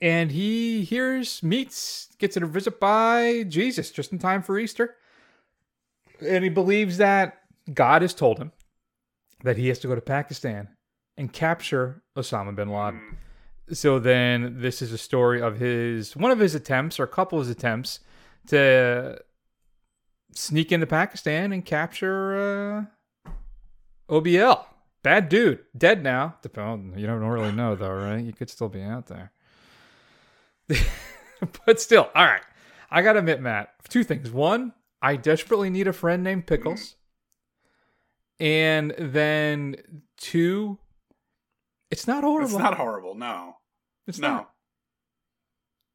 [0.00, 4.96] And he hears, meets, gets a visit by Jesus just in time for Easter.
[6.20, 7.38] And he believes that
[7.72, 8.50] God has told him
[9.42, 10.68] that he has to go to Pakistan
[11.16, 13.18] and capture Osama bin Laden.
[13.72, 17.38] So then this is a story of his one of his attempts or a couple
[17.38, 18.00] of his attempts
[18.48, 19.20] to
[20.34, 22.88] sneak into Pakistan and capture
[23.26, 23.32] uh,
[24.10, 24.64] OBL.
[25.02, 26.36] Bad dude, dead now.
[26.44, 28.22] You don't really know though, right?
[28.22, 29.32] You could still be out there.
[31.66, 32.42] but still, all right.
[32.90, 34.30] I gotta admit, Matt, two things.
[34.30, 36.96] One, I desperately need a friend named Pickles.
[38.42, 39.76] And then
[40.16, 40.76] two,
[41.92, 42.56] it's not horrible.
[42.56, 43.14] It's not horrible.
[43.14, 43.54] No.
[44.08, 44.28] It's no.
[44.28, 44.50] not.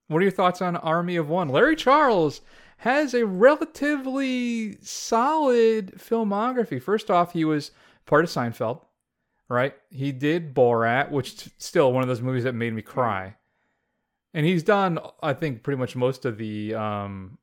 [0.07, 1.49] What are your thoughts on Army of One?
[1.49, 2.39] Larry Charles
[2.77, 6.81] has a relatively solid filmography.
[6.81, 7.71] First off, he was
[8.05, 8.79] part of Seinfeld,
[9.49, 9.75] right?
[9.89, 13.36] He did Borat, which t- still one of those movies that made me cry.
[14.33, 17.39] And he's done, I think, pretty much most of the um,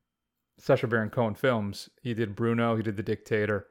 [0.57, 1.91] Sacha Baron Cohen films.
[2.01, 3.67] He did Bruno, he did The Dictator.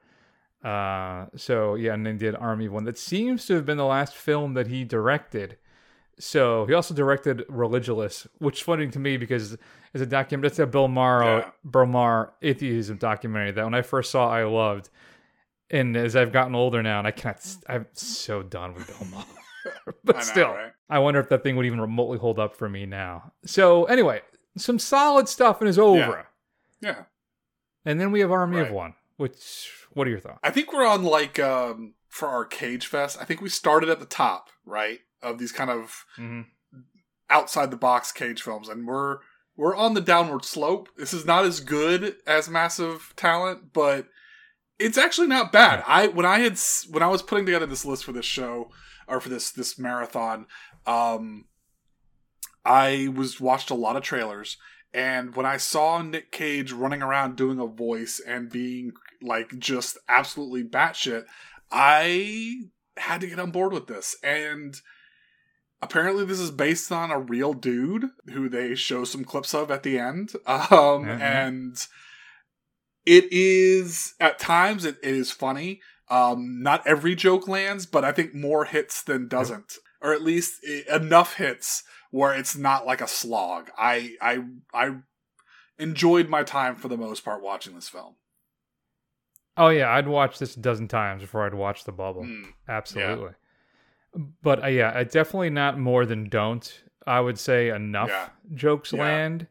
[0.65, 2.85] Uh, so yeah, and then did Army of One.
[2.85, 5.57] That seems to have been the last film that he directed.
[6.17, 9.53] So he also directed Religulous, which is funny to me because
[9.93, 10.49] it's a documentary.
[10.49, 11.49] That's a Bill Maher, Yeah.
[11.69, 14.89] Bill Maher atheism documentary that when I first saw, I loved.
[15.69, 19.25] And as I've gotten older now, and I can't, I'm so done with Bill Maher.
[20.03, 20.71] but I know, still, right?
[20.89, 23.33] I wonder if that thing would even remotely hold up for me now.
[23.45, 24.21] So anyway,
[24.57, 26.27] some solid stuff in his over,
[26.81, 27.03] Yeah.
[27.83, 28.93] and then we have Army of One.
[29.17, 30.39] Which, what are your thoughts?
[30.43, 33.17] I think we're on like um for our Cage Fest.
[33.19, 34.99] I think we started at the top, right?
[35.21, 36.41] Of these kind of Mm-hmm.
[37.29, 39.17] outside the box cage films and we're
[39.57, 40.89] we're on the downward slope.
[40.97, 44.07] This is not as good as Massive Talent, but
[44.77, 45.81] it's actually not bad.
[45.87, 48.69] I when I had when I was putting together this list for this show
[49.07, 50.45] or for this this marathon,
[50.85, 51.45] um
[52.65, 54.57] I was watched a lot of trailers
[54.93, 58.93] and when I saw Nick Cage running around doing a voice and being
[59.25, 61.25] like just absolutely batshit,
[61.71, 62.61] I
[62.97, 64.15] had to get on board with this.
[64.23, 64.79] And
[65.81, 69.83] apparently, this is based on a real dude who they show some clips of at
[69.83, 70.33] the end.
[70.47, 71.19] Um, Mhm.
[71.19, 71.87] And
[73.05, 75.81] it is, at times, it, it is funny.
[76.09, 79.77] Um, not every joke lands, but I think more hits than doesn't.
[80.01, 83.69] Or at least i enough hits where it's not like a slog.
[83.77, 84.97] I, I, I
[85.79, 88.15] enjoyed my time for the most part watching this film.
[89.57, 92.23] Oh yeah, I'd watch this a dozen times before I'd watch The Bubble.
[92.23, 93.31] Mm, Absolutely.
[94.41, 96.81] But uh, yeah, definitely not more than don't.
[97.07, 98.29] I would say enough Yeah.
[98.53, 99.01] jokes Yeah.
[99.03, 99.47] land.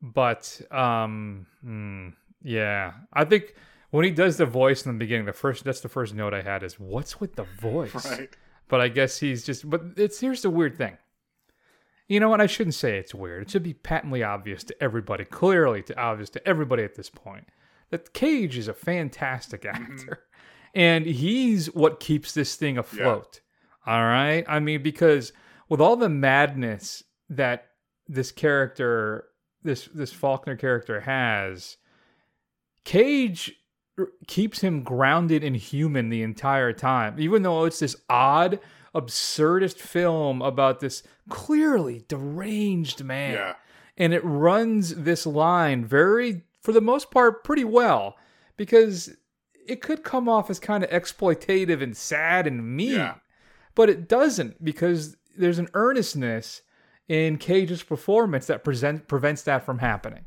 [0.00, 2.08] But um hmm,
[2.42, 2.92] yeah.
[3.12, 3.54] I think
[3.90, 6.42] when he does the voice in the beginning, the first that's the first note I
[6.42, 7.94] had is what's with the voice?
[8.10, 8.30] Right.
[8.68, 10.96] But I guess he's just but it's here's the weird thing.
[12.06, 12.40] You know what?
[12.40, 13.42] I shouldn't say it's weird.
[13.42, 17.46] It should be patently obvious to everybody, clearly to obvious to everybody at this point,
[17.90, 19.92] that Cage is a fantastic Mm-hmm.
[19.92, 20.20] actor.
[20.74, 23.40] And he's what keeps this thing afloat.
[23.86, 24.44] All right?
[24.46, 25.32] I mean, because
[25.68, 27.68] with all the madness that
[28.06, 29.24] this character,
[29.62, 31.78] this this Faulkner character has,
[32.84, 33.52] Cage
[33.98, 37.16] r- keeps him grounded and human the entire time.
[37.18, 38.60] Even though it's this odd,
[38.94, 43.34] absurdist film about this clearly deranged man.
[43.34, 43.54] Yeah.
[43.96, 48.16] And it runs this line very, for the most part, pretty well
[48.56, 49.16] because
[49.66, 52.94] it could come off as kind of exploitative and sad and mean.
[52.94, 53.14] Yeah.
[53.74, 56.62] But it doesn't because there's an earnestness
[57.08, 60.26] in Cage's performance that present, prevents that from happening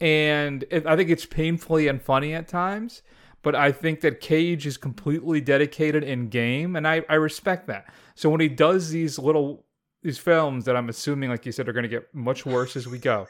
[0.00, 3.02] and it, I think it's painfully and funny at times.
[3.42, 7.86] But I think that Cage is completely dedicated in game, and I, I respect that.
[8.14, 9.64] So when he does these little
[10.02, 12.86] these films that I'm assuming, like you said, are going to get much worse as
[12.86, 13.26] we go,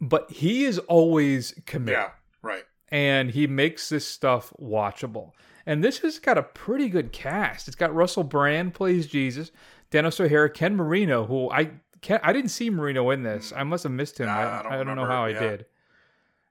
[0.00, 2.10] but he is always committed Yeah.
[2.42, 2.64] Right.
[2.90, 5.32] and he makes this stuff watchable.
[5.66, 7.68] And this has got a pretty good cast.
[7.68, 9.50] It's got Russell Brand plays Jesus,
[9.90, 13.52] Denis O'Hare, Ken Marino, who I Ken, I didn't see Marino in this.
[13.54, 14.26] I must have missed him.
[14.26, 15.40] Nah, I, I don't I don't know how I Yeah.
[15.40, 15.66] did.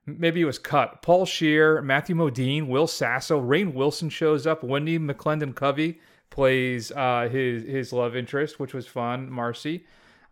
[0.06, 1.02] Maybe he was cut.
[1.02, 4.62] Paul Scheer, Matthew Modine, Will Sasso, Rainn Wilson shows up.
[4.62, 9.30] Wendi McLendon-Covey plays uh, his his love interest, which was fun.
[9.30, 9.84] Marcy.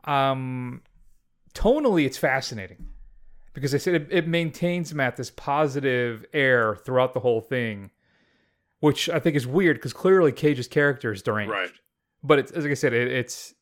[0.05, 0.83] Um,
[1.55, 2.89] tonally, it's fascinating
[3.57, 7.91] because I said it, it maintains Matt this positive air throughout the whole thing,
[8.81, 11.53] which I think is weird because clearly Cage's character is deranged.
[11.53, 11.71] Right.
[12.23, 13.55] But it's, as like I said, it, it's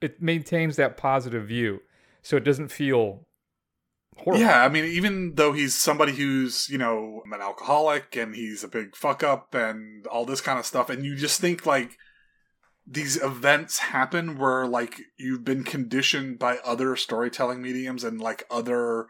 [0.00, 1.80] it maintains that positive view,
[2.22, 3.28] so it doesn't feel
[4.16, 4.44] horrible.
[4.44, 8.68] Yeah, I mean, even though he's somebody who's, you know, an alcoholic and he's a
[8.68, 11.96] big fuck up and all this kind of stuff, and you just think like
[12.86, 19.06] these events happen where like you've been conditioned by other storytelling mediums and like other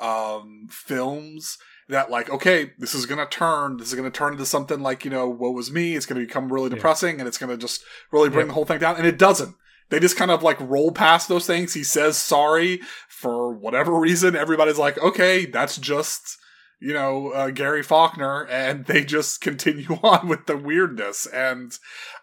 [0.00, 1.56] um films
[1.88, 5.10] that like okay this is gonna turn this is gonna turn into something like you
[5.10, 7.82] know what was me it's gonna become really depressing and it's gonna just
[8.12, 8.48] really bring Yeah.
[8.48, 9.54] the whole thing down and it doesn't.
[9.90, 11.74] They just kind of like roll past those things.
[11.74, 14.34] He says sorry for whatever reason.
[14.34, 16.38] Everybody's like okay that's just
[16.84, 21.26] you know uh, gary faulkner and they just continue on with the weirdness.
[21.26, 21.72] And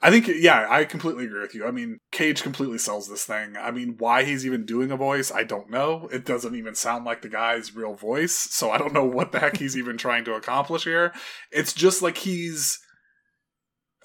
[0.01, 1.65] i think yeah i completely agree with you.
[1.65, 3.55] I mean cage completely sells this thing.
[3.59, 6.07] I mean why he's even doing a voice i don't know.
[6.13, 9.39] It doesn't even sound like the guy's real voice so i don't know what the
[9.39, 11.11] heck he's even trying to accomplish here.
[11.51, 12.79] It's just like he's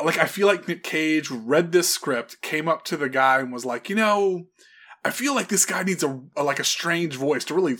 [0.02, 3.52] like I feel like Nick Cage read this script, came up to the guy and
[3.52, 4.46] was like, you know,
[5.04, 7.76] I feel like this guy needs a, a like a strange voice to really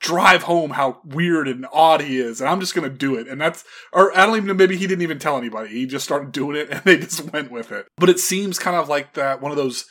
[0.00, 3.28] drive home how weird and odd he is, and I'm just gonna do it.
[3.28, 5.68] And that's, or I don't even know, maybe he didn't even tell anybody.
[5.68, 7.86] He just started doing it, and they just went with it.
[7.96, 9.84] But it seems kind of like that one of those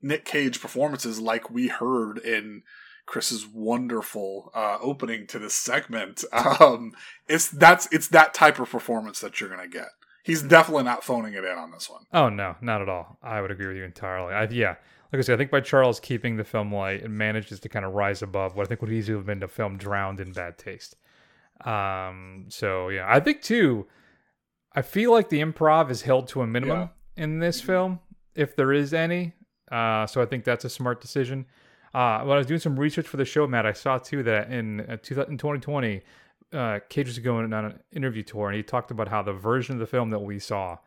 [0.00, 2.62] Nick Cage performances, like we heard in.
[3.04, 6.24] Chris's wonderful uh, opening to this segment.
[6.32, 6.92] Um,
[7.28, 9.88] it's that's it's that type of performance that you're gonna get.
[10.22, 12.04] He's definitely not phoning it in on this one.
[12.12, 13.18] Oh no, not at all.
[13.22, 14.32] I would agree with you entirely.
[14.32, 14.76] I, yeah,
[15.12, 17.84] like I said, I think by Charles keeping the film light, it manages to kind
[17.84, 20.56] of rise above what I think would easily have been the film drowned in bad
[20.56, 20.96] taste.
[21.64, 23.86] Um, so yeah, I think too.
[24.74, 28.00] I feel like the improv is held to a minimum in this film,
[28.34, 29.34] if there is any.
[29.70, 31.44] Uh, so I think that's a smart decision.
[31.92, 34.50] Uh, when I was doing some research for the show, Matt, I saw too that
[34.50, 36.00] in, uh, 2000 in 2020,
[36.54, 39.74] uh, Cage was going on an interview tour, and he talked about how the version
[39.74, 40.78] of the film that we saw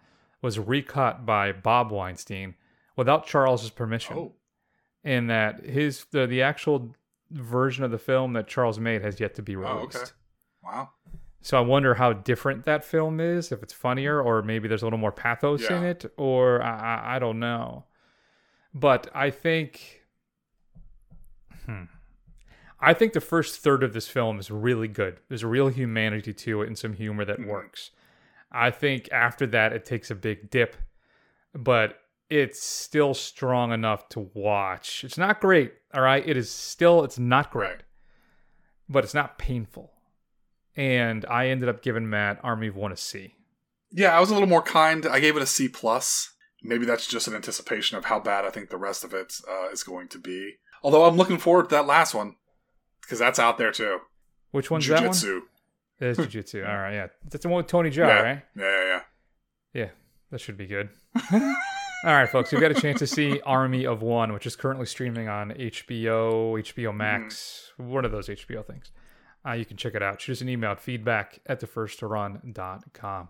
[0.42, 2.56] was recut by Bob Weinstein
[2.96, 4.34] without Charles's permission, Oh.
[5.04, 6.96] and that his the, the actual
[7.32, 9.96] version of the film that Charles made has yet to be Oh, released.
[9.98, 10.12] okay.
[10.64, 10.90] Wow.
[11.42, 14.86] So I wonder how different that film is, if it's funnier or maybe there's a
[14.86, 16.72] little more pathos in it, or I,
[17.12, 17.86] I, I don't know.
[18.74, 20.02] But I think,
[21.66, 21.84] hmm,
[22.80, 25.20] I think the first third of this film is really good.
[25.30, 27.92] There's a real humanity to it and some humor that works.
[28.52, 30.76] I think after that it takes a big dip,
[31.54, 32.00] but
[32.30, 35.04] it's still strong enough to watch.
[35.04, 36.28] It's not great, all right.
[36.28, 37.84] It is still it's not great,
[38.90, 39.92] but it's not painful
[40.76, 43.36] and I ended up giving Matt Army of One a C.
[43.92, 45.06] Yeah, I was a little more kind.
[45.06, 46.34] I gave it a C plus.
[46.62, 49.70] Maybe that's just an anticipation of how bad I think the rest of it uh,
[49.70, 50.56] is going to be.
[50.84, 52.36] Although I'm looking forward to that last one.
[53.02, 54.00] because that's out there too.
[54.52, 55.10] Which one's that one?
[55.12, 55.42] Jujitsu.
[56.02, 56.68] Jujitsu.
[56.68, 57.08] All right, yeah.
[57.30, 58.22] That's the one with Tony Jaa, yeah.
[58.22, 58.42] right?
[58.56, 59.02] yeah, yeah, yeah.
[59.74, 59.90] Yeah,
[60.32, 60.90] that should be good.
[62.06, 64.86] All right, folks, you've got a chance to see Army of One, which is currently
[64.86, 68.92] streaming on HBO, HBO Max, one of those HBO things.
[69.44, 70.22] Uh, you can check it out.
[70.22, 73.30] Shoot us an email at feedback at thefirstrun.com.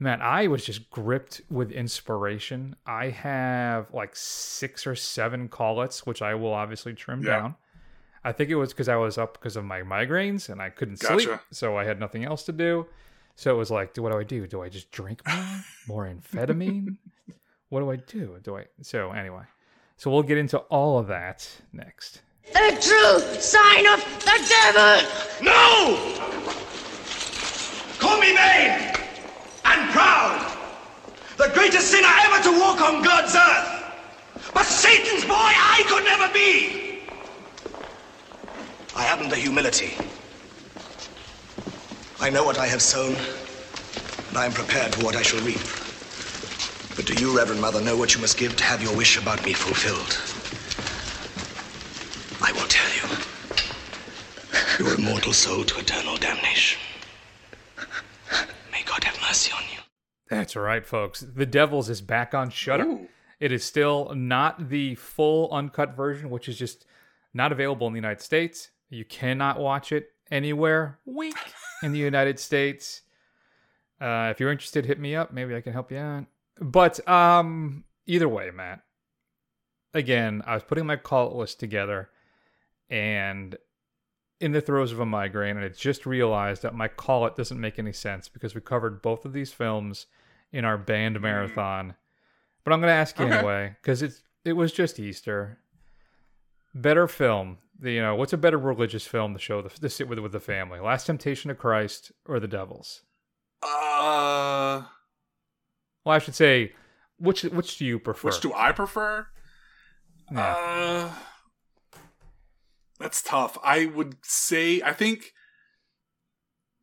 [0.00, 2.76] Man, I was just gripped with inspiration.
[2.86, 7.30] I have like six or seven callets, which I will obviously trim Yeah.
[7.40, 7.54] down.
[8.24, 10.98] I think it was because I was up because of my migraines and I couldn't
[10.98, 12.86] sleep, so I had nothing else to do.
[13.38, 14.48] So it was like, do what do I do?
[14.48, 16.96] Do I just drink more, more amphetamine?
[17.68, 18.36] what do I do?
[18.42, 18.64] Do I?
[18.82, 19.44] So anyway,
[19.96, 22.22] so we'll get into all of that next.
[22.52, 25.08] The true sign of the devil!
[25.40, 26.18] No!
[28.00, 28.92] Call me vain
[29.66, 30.56] and proud.
[31.36, 34.52] The greatest sinner ever to walk on God's earth.
[34.52, 37.02] But Satan's boy I could never be.
[38.96, 39.94] I haven't the humility.
[42.20, 43.14] I know what I have sown,
[44.28, 45.60] and I am prepared for what I shall reap.
[46.96, 49.44] But do you, Reverend Mother, know what you must give to have your wish about
[49.44, 50.18] me fulfilled?
[52.42, 54.84] I will tell you.
[54.84, 56.80] Your immortal soul to eternal damnation.
[58.72, 59.78] May God have mercy on you.
[60.28, 61.20] That's right, folks.
[61.20, 63.06] The Devils is back on Shudder.
[63.38, 66.84] It is still not the full uncut version, which is just
[67.32, 68.70] not available in the United States.
[68.90, 70.98] You cannot watch it anywhere.
[71.04, 71.36] Wink
[71.82, 73.02] in the United States.
[74.00, 75.32] Uh, if you're interested, hit me up.
[75.32, 76.26] Maybe I can help you out.
[76.60, 78.80] But um, either way, Matt.
[79.94, 82.10] Again, I was putting my call list together,
[82.90, 83.56] and
[84.38, 87.60] in the throes of a migraine, and I just realized that my call it doesn't
[87.60, 90.06] make any sense because we covered both of these films
[90.52, 91.94] in our band marathon.
[92.64, 93.34] But I'm going to ask you Okay.
[93.38, 95.58] anyway because it's it was just Easter.
[96.74, 100.08] Better film, the, you know, what's a better religious film to show the to sit
[100.08, 100.80] with with the family?
[100.80, 103.02] Last Temptation of Christ or The Devils?
[103.62, 104.82] Uh,
[106.04, 106.72] Well, I should say,
[107.18, 108.28] which which do you prefer?
[108.28, 109.26] which do I prefer?
[110.30, 110.54] Yeah.
[110.56, 111.10] Uh,
[112.98, 113.56] that's tough.
[113.62, 115.32] I would say I think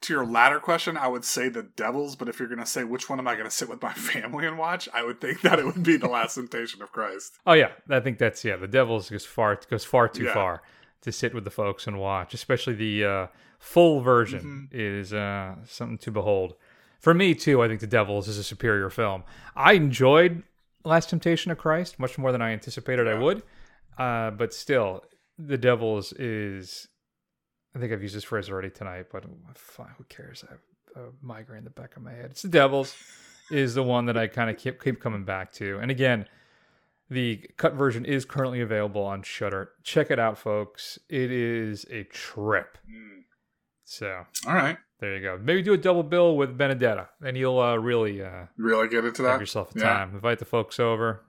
[0.02, 2.16] to your latter question, I would say the Devils.
[2.16, 4.58] But if you're gonna say which one am I gonna sit with my family and
[4.58, 7.34] watch, I would think that it would be the Last Temptation of Christ.
[7.46, 8.56] Oh yeah, I think that's yeah.
[8.58, 10.34] The Devils goes far goes far too Yeah.
[10.34, 10.62] far
[11.06, 12.34] to sit with the folks and watch.
[12.34, 13.28] Especially the uh,
[13.60, 14.80] full version Mm-hmm.
[14.80, 16.56] is uh, something to behold.
[17.00, 19.24] For me too, I think the Devils is a superior film.
[19.56, 20.44] I enjoyed
[20.84, 23.42] Last Temptation of Christ much more than I anticipated I would,
[23.98, 25.04] uh, but still,
[25.40, 26.88] the Devils is.
[27.76, 29.26] I think I've used this phrase already tonight, but
[29.56, 30.44] fine, who cares?
[30.48, 32.32] I have a migraine in the back of my head.
[32.32, 32.96] It's the Devils
[33.52, 36.28] is the one that I kind of keep keep coming back to, and again.
[37.10, 39.70] The cut version is currently available on Shudder.
[39.84, 40.98] Check it out, folks.
[41.10, 42.78] It is a trip.
[43.84, 45.38] So, All right, there you go.
[45.42, 49.22] Maybe do a double bill with Benedetta, and you'll uh, really uh, really get into
[49.22, 49.32] that.
[49.34, 49.86] have yourself a Yeah.
[49.86, 50.16] time.
[50.16, 51.24] Invite the folks over.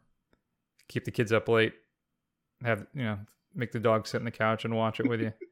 [0.88, 1.74] Keep the kids up late.
[2.62, 3.18] Have you know?
[3.54, 5.32] Make the dog sit on the couch and watch it with you.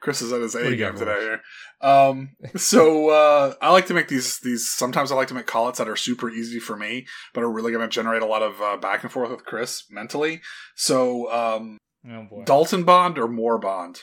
[0.00, 1.40] Chris is at his A game today here.
[1.82, 4.68] Um, so uh, I like to make these these.
[4.68, 7.70] Sometimes I like to make call-outs that are super easy for me, but are really
[7.72, 10.40] going to generate a lot of uh, back and forth with Chris mentally.
[10.74, 11.76] So um,
[12.10, 14.00] Oh boy, Dalton Bond or Moore Bond?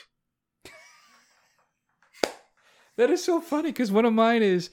[2.96, 4.70] that is so funny because one of mine is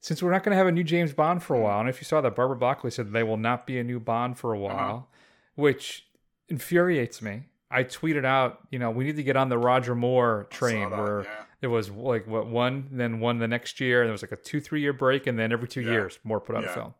[0.00, 2.00] since we're not going to have a new James Bond for a while, and if
[2.00, 4.58] you saw that, Barbara Broccoli said they will not be a new Bond for a
[4.62, 4.74] Uh-huh.
[4.74, 5.08] while,
[5.54, 6.06] which
[6.48, 7.44] infuriates me.
[7.72, 10.98] I tweeted out, you know, we need to get on the Roger Moore train that,
[10.98, 11.44] where yeah.
[11.60, 14.36] there was like what one, then one the next year, and there was like a
[14.36, 15.92] two, three year break, and then every two Yeah.
[15.92, 16.94] years Moore put out a film.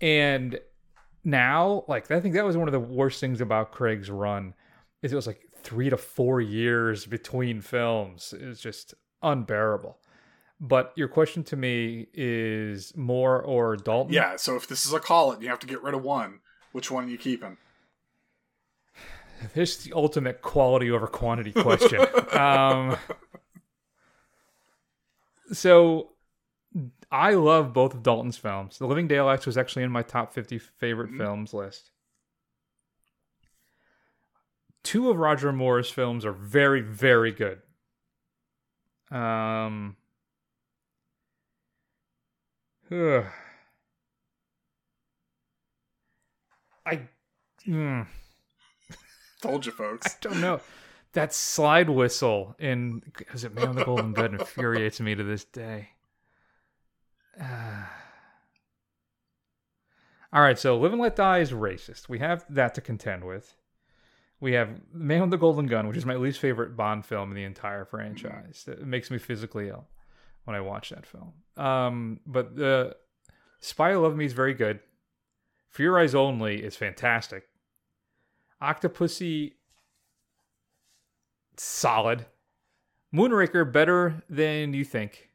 [0.00, 0.58] And
[1.24, 4.54] now, like I think that was one of the worst things about Craig's run
[5.02, 8.32] is it was like three to four years between films.
[8.32, 9.98] It was just unbearable.
[10.60, 14.12] But your question to me is Moore or Dalton?
[14.12, 14.36] Yeah.
[14.36, 16.40] So if this is a call it, you have to get rid of one.
[16.72, 17.56] Which one are you keeping?
[19.54, 22.00] This is the ultimate quality over quantity question.
[22.32, 22.96] um,
[25.52, 26.10] so
[27.10, 28.78] I love both of Dalton's films.
[28.78, 31.90] The Living Daylights was actually in my top 50 favorite films list.
[34.84, 37.60] Two of Roger Moore's films are very, very good.
[39.10, 39.96] Um,
[42.90, 43.24] ugh.
[46.86, 47.00] I.
[47.66, 48.06] mm.
[49.40, 50.06] Told you, folks.
[50.06, 50.60] I don't know.
[51.12, 55.90] That slide whistle in is it Man the Golden Bed infuriates me to this day.
[57.40, 57.46] All
[60.42, 62.08] right, so Live and Let Die is racist.
[62.08, 63.54] We have that to contend with.
[64.40, 67.36] We have Man with the Golden Gun, which is my least favorite Bond film in
[67.36, 68.66] the entire franchise.
[68.68, 69.86] It makes me physically ill
[70.44, 71.32] when I watch that film.
[71.56, 72.96] Um, but the
[73.60, 74.80] Spy Who Loved Me is very good.
[75.70, 77.47] For Your Eyes Only is fantastic.
[78.62, 79.54] Octopussy,
[81.56, 82.26] solid.
[83.14, 85.30] Moonraker, better than you think.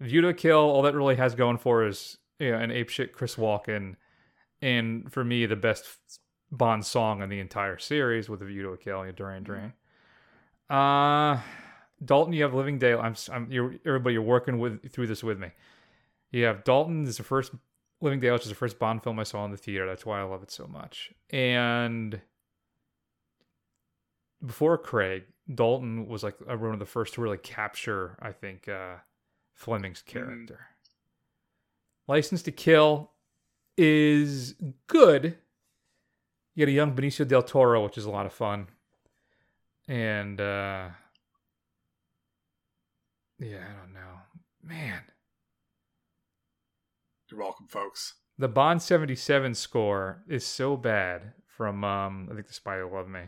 [0.00, 3.36] View to Kill, all that really has going for is you know, an apeshit Chris
[3.36, 3.96] Walken,
[4.62, 5.86] and for me, the best
[6.52, 9.72] Bond song in the entire series with a View to a Kill, and Duran Duran.
[10.70, 11.40] Uh
[12.04, 13.04] Dalton, you have Living Daylight.
[13.04, 15.50] I'm, I'm you're, everybody, you're working with through this with me.
[16.30, 17.04] You have Dalton.
[17.04, 17.52] This is the first
[18.00, 19.86] Living Daylight is the first Bond film I saw in the theater.
[19.86, 21.12] That's why I love it so much.
[21.30, 22.20] And
[24.44, 28.96] before Craig, Dalton was like one of the first to really capture, I think, uh,
[29.54, 30.66] Fleming's character.
[32.06, 33.10] License to Kill
[33.76, 34.54] is
[34.86, 35.36] good.
[36.54, 38.68] You get a young Benicio del Toro, which is a lot of fun.
[39.88, 40.88] And uh
[43.38, 44.20] yeah, I don't know.
[44.62, 45.02] Man,
[47.30, 48.14] You're welcome, folks.
[48.38, 53.08] the Bond 77 score is so bad from um I think The Spy Who Loved
[53.08, 53.22] Me.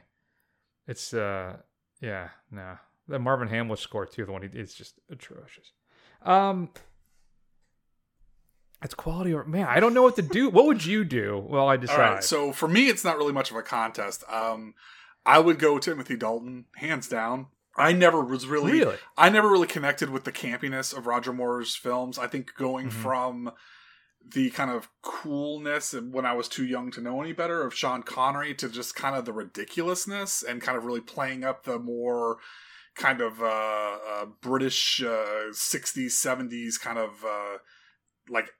[0.86, 1.56] It's uh
[2.00, 2.76] yeah, no.
[3.08, 5.72] The Marvin Hamlish score too, the one he it's just atrocious.
[6.22, 6.70] Um
[8.82, 10.48] it's quality or man, I don't know what to do.
[10.50, 11.44] What would you do?
[11.48, 11.94] Well, I decide.
[12.08, 14.22] All right, so for me, it's not really much of a contest.
[14.30, 14.74] Um,
[15.26, 17.48] I would go Timothy Dalton, hands down.
[17.76, 18.96] I never was really, Really?
[19.16, 22.18] I never really connected with the campiness of Roger Moore's films.
[22.20, 22.92] I think going Mhm.
[22.92, 23.50] from
[24.26, 28.02] the kind of coolness when I was too young to know any better of Sean
[28.02, 32.38] Connery to just kind of the ridiculousness and kind of really playing up the more
[32.94, 37.58] kind of uh, uh, British uh, 60s, 70s kind of uh,
[38.28, 38.50] like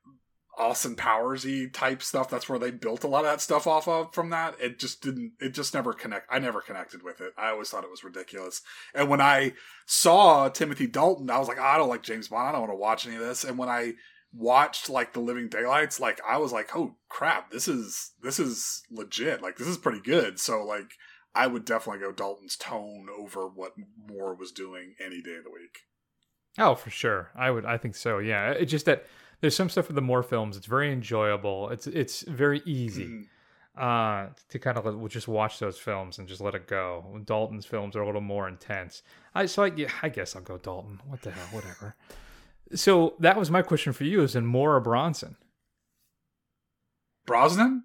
[0.57, 2.31] Austin Powersy type stuff.
[2.31, 4.55] That's where they built a lot of that stuff off of from that.
[4.61, 6.29] It just didn't, it just never connect.
[6.31, 7.33] I never connected with it.
[7.37, 8.63] I always thought it was ridiculous.
[8.95, 9.53] And when I
[9.87, 12.49] saw Timothy Dalton, I was like, "Oh, I don't like James Bond.
[12.49, 13.45] I don't want to watch any of this.
[13.45, 13.95] And when I
[14.33, 18.83] watched like the Living Daylights, like I was like, oh crap, this is, this is
[18.91, 19.43] legit.
[19.43, 20.39] Like this is pretty good.
[20.39, 20.93] So like,
[21.35, 23.73] I would definitely go Dalton's tone over what
[24.09, 25.81] Moore was doing any day of the week.
[26.59, 27.31] Oh, for sure.
[27.37, 27.65] I would.
[27.65, 28.19] I think so.
[28.19, 28.51] Yeah.
[28.51, 29.07] It's just that
[29.41, 30.57] there's some stuff with the Moore films.
[30.57, 31.69] It's very enjoyable.
[31.71, 33.27] It's it's very easy
[33.77, 37.21] uh, to kind of let, just watch those films and just let it go.
[37.25, 39.03] Dalton's films are a little more intense.
[39.35, 41.01] I so I, yeah, I guess I'll go Dalton.
[41.07, 41.47] What the hell?
[41.53, 41.95] Whatever.
[42.75, 45.37] So that was my question for you: Is in or Bronson?
[47.27, 47.85] Brosnan?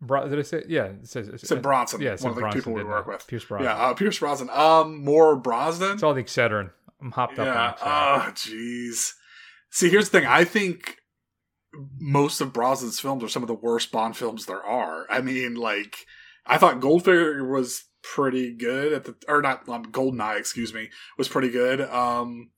[0.00, 0.62] Bro, did I say?
[0.68, 2.00] Yeah, it says It said Bronson.
[2.00, 3.10] Yeah, it one of the Bronson, people we work it?
[3.12, 3.26] with.
[3.26, 3.64] Pierce Brosnan.
[3.70, 4.50] Yeah, uh, Pierce Brosnan.
[4.50, 5.92] Um, more Brosnan.
[5.92, 6.70] It's all the Excedrin.
[7.00, 7.68] I'm hopped up Yeah.
[7.70, 8.28] on Excedrin.
[8.28, 9.12] Oh, jeez.
[9.70, 10.28] See, here's the thing.
[10.28, 10.96] I think
[11.98, 15.06] most of Brosnan's films are some of the worst Bond films there are.
[15.10, 16.06] I mean, like,
[16.46, 21.28] I thought Goldfinger was pretty good at the, or not, um, Goldeneye, excuse me, was
[21.28, 21.80] pretty good.
[21.80, 22.50] Um,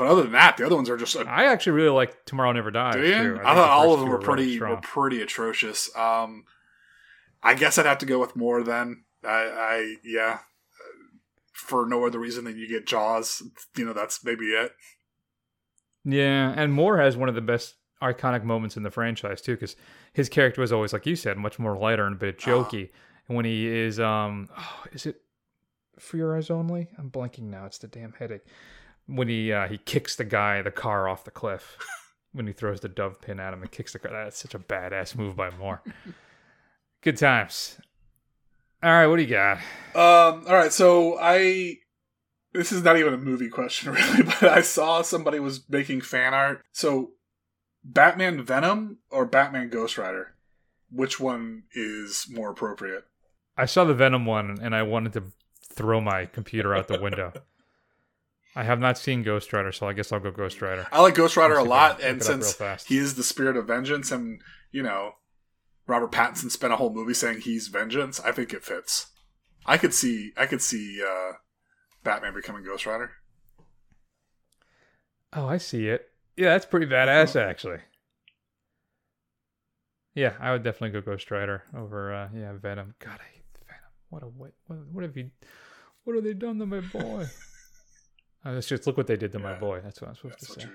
[0.00, 1.14] but other than that, the other ones are just.
[1.14, 2.94] I actually really like Tomorrow Never Dies.
[2.94, 3.12] Do you?
[3.12, 3.12] Too.
[3.12, 4.76] I, think thought all of them were pretty strong.
[4.76, 5.94] were pretty atrocious.
[5.94, 6.44] Um,
[7.42, 9.04] I guess I'd have to go with more then.
[9.22, 10.38] I, I yeah.
[11.52, 13.42] For no other reason than you get Jaws,
[13.76, 14.72] you know that's maybe it.
[16.02, 19.76] Yeah, and Moore has one of the best iconic moments in the franchise too, because
[20.14, 22.88] his character was always, like you said, much more lighter and a bit jokey.
[23.28, 25.20] And when he is, um, oh, is it
[25.98, 26.88] for your eyes only?
[26.96, 27.66] I'm blanking now.
[27.66, 28.46] It's the damn headache.
[29.10, 31.76] When he uh, he kicks the guy, the car off the cliff.
[32.32, 34.12] when he throws the dove pin at him and kicks the car.
[34.12, 35.82] That's such a badass move by Moore.
[37.02, 37.78] Good times.
[38.82, 39.58] All right, what do you got?
[39.94, 41.78] Um, all right, so I
[42.52, 46.34] this is not even a movie question really, but I saw somebody was making fan
[46.34, 46.62] art.
[46.72, 47.12] So
[47.84, 50.34] Batman Venom or Batman Ghost Rider?
[50.90, 53.04] Which one is more appropriate?
[53.56, 55.24] I saw the Venom one and I wanted to
[55.72, 57.32] throw my computer out the window.
[58.56, 60.86] I have not seen Ghost Rider, so I guess I'll go Ghost Rider.
[60.90, 63.22] I like Ghost Rider a lot, and look it up real since he is the
[63.22, 64.40] spirit of vengeance, and
[64.72, 65.12] you know,
[65.86, 69.06] Robert Pattinson spent a whole movie saying he's vengeance, I think it fits.
[69.66, 71.32] I could see, I could see uh,
[72.02, 73.12] Batman becoming Ghost Rider.
[75.32, 76.08] Oh, I see it.
[76.36, 77.78] Yeah, that's pretty badass, actually.
[80.14, 82.94] Yeah, I would definitely go Ghost Rider over, uh, yeah, Venom.
[82.98, 83.90] God, I hate Venom.
[84.08, 84.26] What a?
[84.26, 84.52] What,
[84.92, 85.30] what have you?
[86.02, 87.26] What have they done to my boy?
[88.44, 89.80] uh, let's just look what they did to my boy.
[89.82, 90.66] That's what I'm supposed That's to say.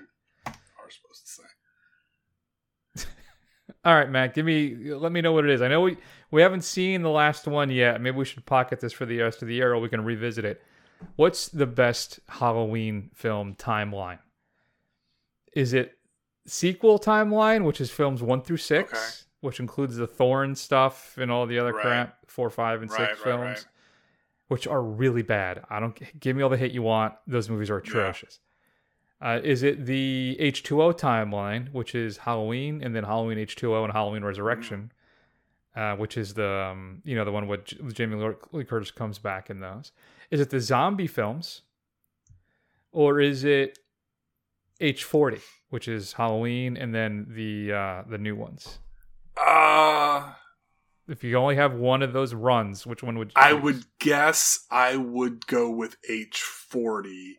[0.46, 3.08] are supposed to say.
[3.84, 5.62] All right, Matt, give me let me know what it is.
[5.62, 5.96] I know we
[6.30, 8.00] we haven't seen the last one yet.
[8.00, 10.44] Maybe we should pocket this for the rest of the year, or we can revisit
[10.44, 10.62] it.
[11.16, 14.18] What's the best Halloween film timeline?
[15.52, 15.98] Is it
[16.46, 19.26] sequel timeline, which is films one through six?
[19.40, 21.82] which includes the Thorn stuff and all the other Right.
[21.82, 23.66] crap, four, five, and Right, six right, films.
[24.48, 25.64] Which are really bad.
[25.68, 27.14] I don't give me all the hate you want.
[27.26, 28.40] Those movies are atrocious.
[29.20, 34.22] Uh, is it the H2O timeline, which is Halloween and then Halloween H2O and Halloween
[34.22, 34.92] Resurrection,
[35.74, 39.48] uh, which is the um, you know the one with Jamie Lee Curtis comes back
[39.48, 39.92] in those?
[40.30, 41.62] Is it the zombie films,
[42.92, 43.78] or is it
[44.80, 45.40] H40,
[45.70, 48.78] which is Halloween and then the uh, the new ones?
[49.38, 50.32] Uh
[51.08, 53.62] If you only have one of those runs, which one would you I choose?
[53.62, 57.34] would guess I would go with H40.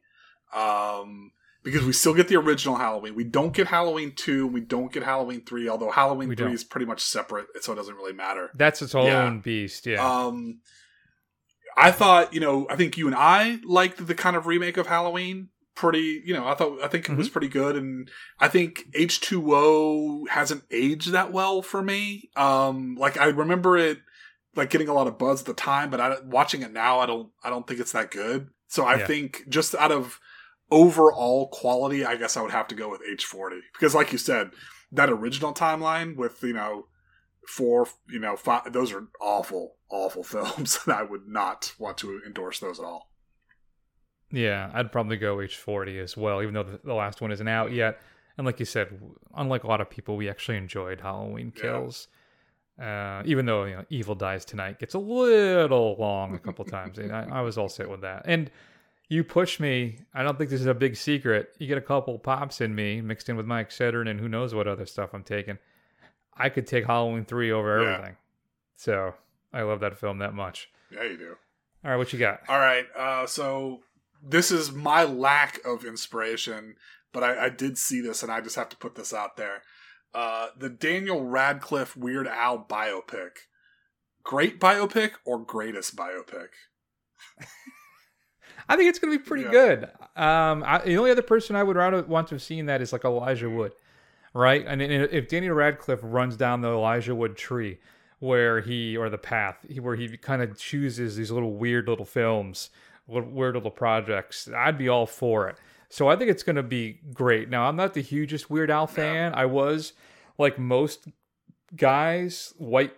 [0.54, 1.32] Um
[1.64, 3.14] because we still get the original Halloween.
[3.14, 6.54] We don't get Halloween 2, we don't get Halloween 3, although Halloween We 3 don't.
[6.54, 8.52] is pretty much separate, so it doesn't really matter.
[8.56, 9.26] That's its Yeah.
[9.26, 9.86] own beast.
[9.86, 10.02] Yeah.
[10.02, 10.62] Um,
[11.76, 14.88] I thought, you know, I think you and I liked the kind of remake of
[14.88, 17.76] Halloween pretty, you know, I thought, I think it was pretty good.
[17.78, 18.10] And
[18.40, 22.30] I think H2O hasn't aged that well for me.
[22.36, 24.00] Um, like I remember it,
[24.56, 27.06] like getting a lot of buzz at the time, but I, watching it now, I
[27.06, 28.50] don't, I don't think it's that good.
[28.68, 29.06] So I Yeah.
[29.08, 30.20] think just out of
[30.72, 34.52] overall quality, I guess I would have to go with H40 because like you said,
[34.92, 36.88] that original timeline with, you know,
[37.48, 40.80] four, you know, five, those are awful, awful films.
[40.86, 43.12] and I would not want to endorse those at all.
[44.32, 47.72] Yeah, I'd probably go H40 as well, even though the, the last one isn't out
[47.72, 48.00] yet.
[48.38, 49.00] And like you said,
[49.36, 51.62] unlike a lot of people, we actually enjoyed Halloween Yeah.
[51.62, 52.08] Kills.
[52.80, 57.00] Uh, even though you know Evil Dies Tonight gets a little long a couple times,
[57.00, 58.24] I, I was all set with that.
[58.26, 58.52] And
[59.10, 60.00] you push me.
[60.14, 61.56] I don't think this is a big secret.
[61.58, 64.54] You get a couple pops in me mixed in with my Excedrin and who knows
[64.54, 65.58] what other stuff I'm taking.
[66.36, 67.94] I could take Halloween three over Yeah.
[67.94, 68.18] everything.
[68.76, 69.16] So
[69.54, 70.70] I love that film that much.
[70.92, 71.36] Yeah, you do.
[71.84, 72.42] All right, what you got?
[72.48, 72.86] All right.
[72.96, 73.80] Uh, so
[74.24, 76.76] this is my lack of inspiration,
[77.14, 79.64] but I, I did see this and I just have to put this out there.
[80.14, 83.32] Uh, the Daniel Radcliffe Weird Al biopic.
[84.24, 86.48] Great biopic or greatest biopic?
[88.70, 89.52] I think it's going to be pretty Yeah.
[89.52, 89.84] good.
[90.16, 92.92] Um, I, the only other person I would rather want to have seen that is
[92.92, 93.72] like Elijah Wood,
[94.34, 94.66] right?
[94.66, 97.80] And if Daniel Radcliffe runs down the Elijah Wood tree,
[98.20, 102.70] where he or the path, where he kind of chooses these little weird little films,
[103.08, 105.56] weird little projects, I'd be all for it.
[105.90, 107.50] So I think it's going to be great.
[107.50, 109.34] Now I'm not the hugest Weird Al fan.
[109.34, 109.94] I was
[110.38, 111.08] like most
[111.76, 112.94] guys, white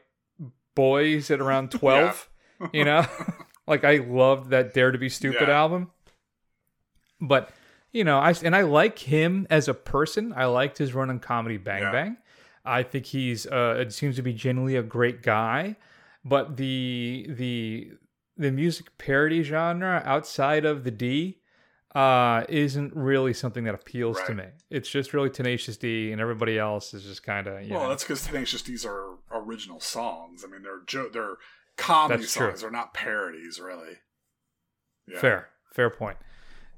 [0.76, 2.28] boys at around twelve.
[2.74, 3.05] You know,
[3.68, 5.60] like I loved that Dare to Be Stupid Yeah.
[5.62, 5.91] album.
[7.22, 7.51] But
[7.91, 10.34] you know, I and I like him as a person.
[10.36, 11.91] I liked his run on comedy Bang Yeah.
[11.91, 12.18] Bang.
[12.66, 15.76] I think he's uh it seems to be genuinely a great guy.
[16.26, 17.91] But the the
[18.40, 21.36] the music parody genre outside of the D
[21.96, 24.46] uh isn't really something that appeals to me.
[24.70, 27.90] It's just really Tenacious D and everybody else is just kind of you Well, know.
[27.90, 30.44] that's because Tenacious D's are original songs.
[30.44, 31.36] I mean, they're jo- they're
[31.78, 32.48] comedy That's true.
[32.48, 32.62] songs.
[32.62, 33.94] They're not parodies, really.
[35.08, 35.20] Yeah.
[35.20, 36.18] Fair, fair point.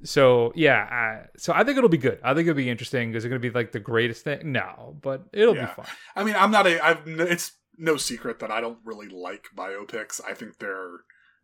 [0.03, 2.19] So yeah, uh, so I think it'll be good.
[2.23, 3.13] I think it'll be interesting.
[3.13, 4.51] Is it going to be like the greatest thing?
[4.51, 5.65] No, but it'll Yeah.
[5.67, 5.85] be fun.
[6.15, 6.83] I mean, I'm not a.
[6.83, 7.01] I've.
[7.05, 10.21] It's no secret that I don't really like biopics.
[10.25, 11.01] I think they're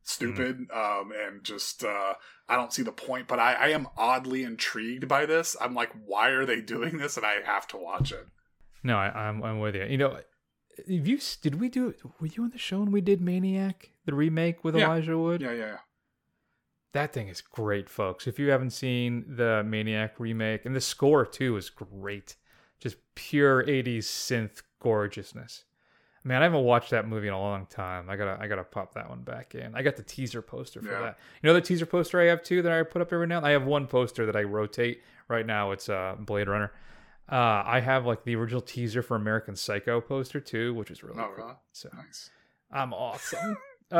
[0.08, 2.14] stupid, um, and just uh,
[2.48, 3.28] I don't see the point.
[3.28, 5.56] But I, I am oddly intrigued by this.
[5.60, 7.18] I'm like, why are they doing this?
[7.18, 8.28] And I have to watch it.
[8.84, 9.86] No, I, I'm I'm with you.
[9.86, 10.12] You know,
[10.78, 11.94] have you did we do?
[12.20, 14.86] Were you on the show when we did Maniac, the remake with Yeah.
[14.86, 15.42] Elijah Wood?
[15.42, 15.78] Yeah, yeah, yeah.
[16.94, 18.28] That thing is great, folks.
[18.28, 22.36] If you haven't seen the Maniac remake, and the score too is great,
[22.80, 25.66] just pure '80s synth gorgeousness.
[26.24, 28.10] Man, I haven't watched that movie in a long time.
[28.10, 29.74] I gotta, I gotta pop that one back in.
[29.76, 31.00] I got the teaser poster for Yeah.
[31.02, 31.20] that.
[31.42, 33.44] You know the teaser poster I have too that I put up every now.
[33.44, 35.72] I have one poster that I rotate right now.
[35.72, 36.72] It's uh, Blade Runner.
[37.32, 41.20] Uh, I have like the original teaser for American Psycho poster too, which is really
[41.20, 41.46] Oh, cool.
[41.46, 41.58] really?
[41.72, 42.30] So Nice.
[42.72, 43.58] I'm awesome.
[43.92, 43.96] uh,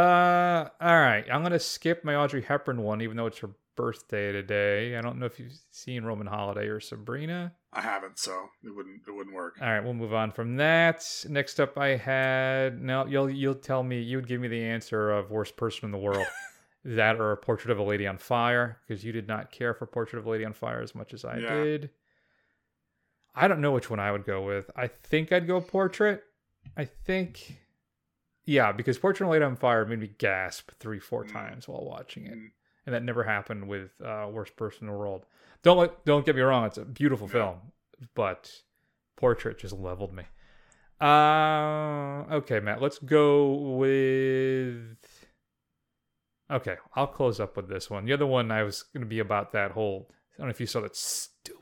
[0.82, 1.26] all right.
[1.32, 4.98] I'm gonna skip my Audrey Hepburn one, even though it's her birthday today.
[4.98, 7.54] I don't know if you've seen Roman Holiday or Sabrina.
[7.78, 9.02] I haven't, so it wouldn't.
[9.08, 9.58] It wouldn't work.
[9.62, 11.06] All right, we'll move on from that.
[11.30, 15.12] Next up, I had now you'll you'll tell me you would give me the answer
[15.12, 16.26] of worst person in the world.
[16.86, 19.86] that or a Portrait of a Lady on Fire because you did not care for
[19.86, 21.54] Portrait of a Lady on Fire as much as I Yeah.
[21.64, 21.90] did.
[23.36, 24.72] I don't know which one I would go with.
[24.76, 26.24] I think I'd go Portrait.
[26.76, 27.60] I think,
[28.46, 31.32] yeah, because Portrait of a Lady on Fire made me gasp three, four Mm.
[31.34, 32.52] times while watching it, Mm.
[32.88, 35.26] And that never happened with uh, Worst Person in the World.
[35.62, 37.34] Don't don't get me wrong; it's a beautiful Yeah.
[37.34, 37.58] film,
[38.16, 38.52] but
[39.18, 40.24] Portrait just leveled me.
[41.00, 44.98] Uh, okay, Matt, let's go with.
[46.50, 48.06] Okay, I'll close up with this one.
[48.06, 50.10] The other one I was going to be about that whole.
[50.10, 51.62] I don't know if you saw that stupid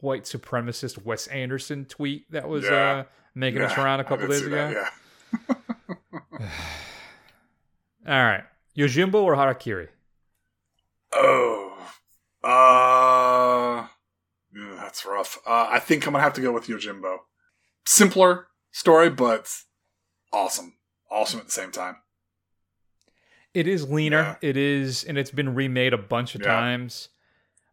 [0.00, 2.70] white supremacist Wes Anderson tweet that was Yeah.
[2.92, 3.04] uh,
[3.34, 4.56] making us Yeah, around a couple days ago.
[4.72, 4.92] that,
[6.38, 6.48] yeah.
[8.08, 8.44] All right,
[8.76, 9.88] Yojimbo or Harakiri?
[11.18, 11.72] Oh,
[12.44, 13.86] uh,
[14.76, 15.38] that's rough.
[15.46, 17.18] Uh, I think I'm gonna have to go with Yojimbo.
[17.86, 19.50] Simpler story, but
[20.32, 20.74] awesome,
[21.10, 21.96] awesome at the same time.
[23.54, 24.38] It is leaner.
[24.42, 26.48] It is, and it's been remade a bunch of Yeah.
[26.48, 27.08] times.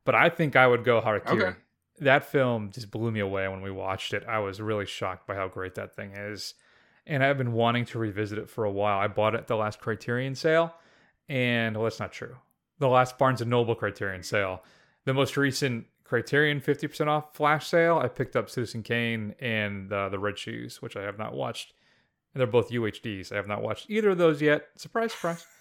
[0.05, 1.41] But I think I would go Harakiri.
[1.41, 1.55] Okay.
[1.99, 4.23] That film just blew me away when we watched it.
[4.27, 6.55] I was really shocked by how great that thing is,
[7.05, 8.99] and I've been wanting to revisit it for a while.
[8.99, 10.73] I bought it at the last Criterion sale,
[11.29, 12.37] and well, that's not true.
[12.79, 14.63] The last Barnes and Noble Criterion sale,
[15.05, 19.91] the most recent Criterion fifty percent off flash sale, I picked up Citizen Kane and
[19.91, 21.73] uh, the Red Shoes, which I have not watched.
[22.33, 23.31] And they're both UHDs.
[23.31, 24.67] I have not watched either of those yet.
[24.75, 25.45] Surprise, surprise.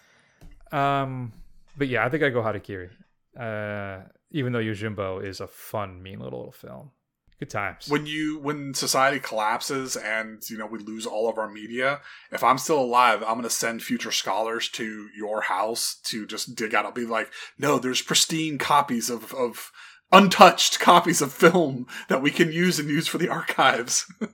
[0.73, 1.35] Um,
[1.77, 2.89] but yeah, I think I go Harakiri.
[3.39, 6.91] Uh, even though Yojimbo is a fun, mean little little film.
[7.43, 7.89] Good times.
[7.89, 12.45] When you when society collapses and you know we lose all of our media, if
[12.45, 16.85] I'm still alive, I'm gonna send future scholars to your house to just dig out.
[16.85, 19.73] I'll be like, no, there's pristine copies of of
[20.13, 24.07] untouched copies of film that we can use and use for the archives.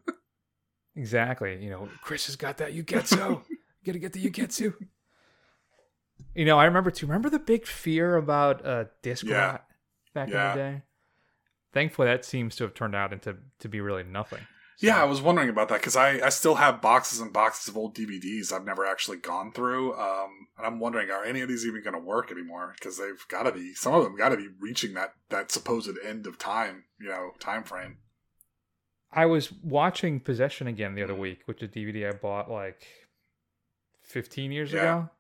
[0.96, 1.62] Exactly.
[1.62, 3.42] You know, Chris has got that Yugetsu.
[3.86, 4.74] Gotta get the Yugetsu.
[6.34, 7.06] You know, I remember too.
[7.06, 9.46] Remember the big fear about uh, disc Yeah.
[9.46, 9.64] rot
[10.12, 10.52] back Yeah.
[10.52, 10.82] in the day?
[11.72, 14.46] Thankfully, that seems to have turned out into to be really nothing.
[14.80, 17.76] Yeah, I was wondering about that because I, I still have boxes and boxes of
[17.76, 19.92] old DVDs I've never actually gone through.
[19.94, 22.74] Um, and I'm wondering, are any of these even going to work anymore?
[22.78, 25.90] Because they've got to be, some of them got to be reaching that, that supposed
[26.06, 27.98] end of time, you know, time frame.
[29.10, 32.86] I was watching Possession again the other week, which is a DVD I bought like
[34.02, 34.80] 15 years Yeah.
[34.80, 35.10] ago,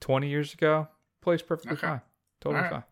[0.00, 0.88] 20 years ago.
[1.20, 1.86] Plays perfectly Okay.
[1.86, 2.00] fine.
[2.40, 2.70] Totally All right.
[2.70, 2.84] fine.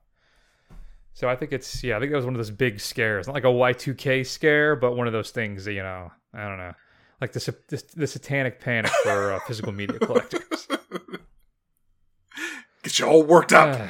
[1.14, 3.28] So I think it's, yeah, I think that was one of those big scares.
[3.28, 6.58] Not like a Y2K scare, but one of those things that, you know, I don't
[6.58, 6.72] know.
[7.20, 10.66] Like the, the, the satanic panic for uh, physical media collectors.
[12.82, 13.88] Get you all worked up.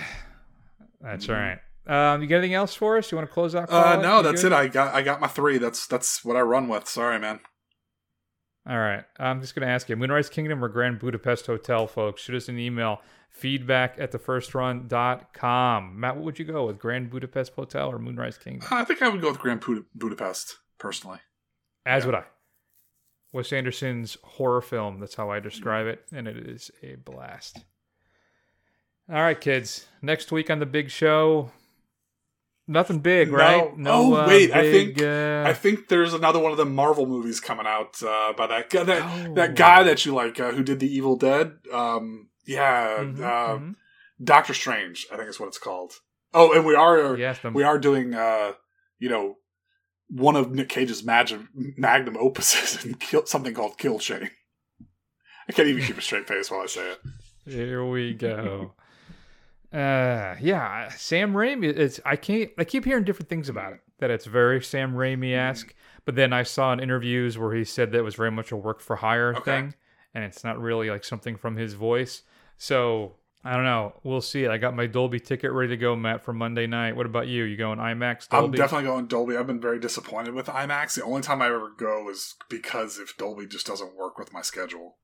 [1.01, 1.59] That's right.
[1.87, 3.11] Um, you got anything else for us?
[3.11, 3.71] You want to close out?
[3.71, 4.53] Uh, no, that's good?
[4.53, 4.57] it.
[4.57, 5.59] I got, I got my three.
[5.59, 6.89] That's, that's what I run with.
[6.89, 7.41] Sorry, man.
[8.67, 9.05] All right.
[9.19, 12.23] I'm just going to ask you Moonrise Kingdom or Grand Budapest Hotel, folks?
[12.23, 16.01] Shoot us an email feedback at thefirstrun.com.
[16.01, 16.79] Matt, what would you go with?
[16.79, 18.67] Grand Budapest Hotel or Moonrise Kingdom?
[18.71, 21.19] I think I would go with Grand Buda- Budapest personally.
[21.85, 22.25] As would I.
[23.33, 25.01] Wes Anderson's horror film.
[25.01, 26.05] That's how I describe it.
[26.13, 27.59] And it is a blast.
[29.11, 29.87] All right, kids.
[30.01, 31.51] Next week on the big show.
[32.67, 33.77] Nothing big, right?
[33.77, 33.91] No.
[33.93, 37.39] Oh uh, wait, I think uh, I think there's another one of the Marvel movies
[37.39, 39.35] coming out uh, by that guy that Oh.
[39.35, 41.53] that guy that you like uh, who did the Evil Dead.
[41.73, 43.75] Um, yeah, Mhm, uh, mhm.
[44.23, 45.93] Doctor Strange, I think is what it's called.
[46.33, 48.53] Oh, and we are Yes, the- we are doing uh,
[48.99, 49.37] you know
[50.09, 54.31] one of Nick Cage's magnum magnum opuses and kill, something called Kill Chain.
[55.49, 57.01] I can't even keep a straight face while I say it.
[57.47, 58.73] Here we go.
[59.75, 61.65] Uh, yeah, Sam Raimi.
[61.65, 62.51] It's I can't.
[62.57, 63.81] I keep hearing different things about it.
[63.99, 65.75] That it's very Sam Raimi esque.
[66.05, 68.57] But then I saw in interviews where he said that it was very much a
[68.57, 69.43] work for hire Okay.
[69.43, 69.75] thing,
[70.15, 72.23] and it's not really like something from his voice.
[72.57, 73.95] So I don't know.
[74.05, 74.47] We'll see.
[74.47, 76.95] I got my Dolby ticket ready to go, Matt, for Monday night.
[76.95, 77.43] What about you?
[77.45, 78.29] You going IMAX?
[78.31, 79.37] I'm definitely going Dolby.
[79.37, 80.95] I've been very disappointed with IMAX.
[80.95, 84.43] The only time I ever go is because if Dolby just doesn't work with my
[84.43, 84.97] schedule.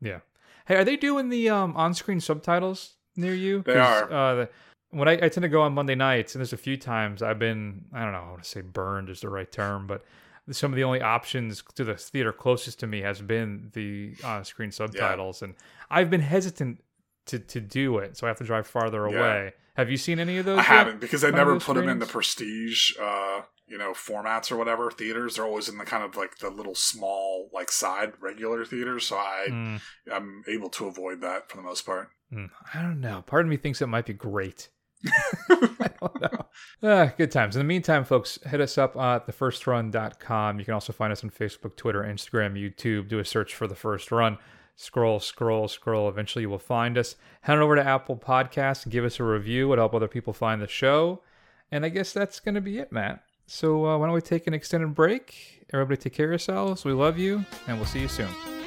[0.00, 0.20] Yeah.
[0.66, 3.62] Hey, are they doing the um, on-screen subtitles near you?
[3.62, 4.12] They are.
[4.12, 4.48] Uh, the,
[4.90, 7.38] when I, I tend to go on Monday nights, and there's a few times I've
[7.38, 10.04] been, I don't know, I want to say burned is the right term, but
[10.50, 14.72] some of the only options to the theater closest to me has been the on-screen
[14.72, 15.54] subtitles, and
[15.90, 16.82] I've been hesitant
[17.26, 19.16] to, to do it, so I have to drive farther Yeah.
[19.18, 19.52] away.
[19.76, 20.58] Have you seen any of those?
[20.58, 20.66] I yet?
[20.66, 24.90] haven't because I never put them in the prestige, uh, you know, formats or whatever
[24.90, 25.36] theaters.
[25.36, 29.06] They're always in the kind of like the little small, like side regular theaters.
[29.06, 29.80] So I, Mm.
[30.12, 32.10] I'm able to avoid that for the most part.
[32.32, 33.22] Mm, I don't know.
[33.26, 34.68] Part of me thinks it might be great.
[35.50, 36.46] I don't know.
[36.82, 37.56] Ah, good times.
[37.56, 40.58] In the meantime, folks, hit us up at thefirstrun.com.
[40.58, 43.08] You can also find us on Facebook, Twitter, Instagram, YouTube.
[43.08, 44.38] Do a search for The First Run.
[44.76, 46.08] Scroll, scroll, scroll.
[46.08, 47.16] Eventually, you will find us.
[47.42, 49.72] Head on over to Apple Podcasts and give us a review.
[49.72, 51.22] It'll help other people find the show.
[51.70, 53.22] And I guess that's going to be it, Matt.
[53.46, 55.66] So uh, why don't we take an extended break?
[55.72, 56.84] Everybody take care of yourselves.
[56.84, 58.59] We love you, and we'll see you soon.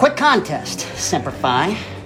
[0.00, 1.99] Quick contest, Semper Fi.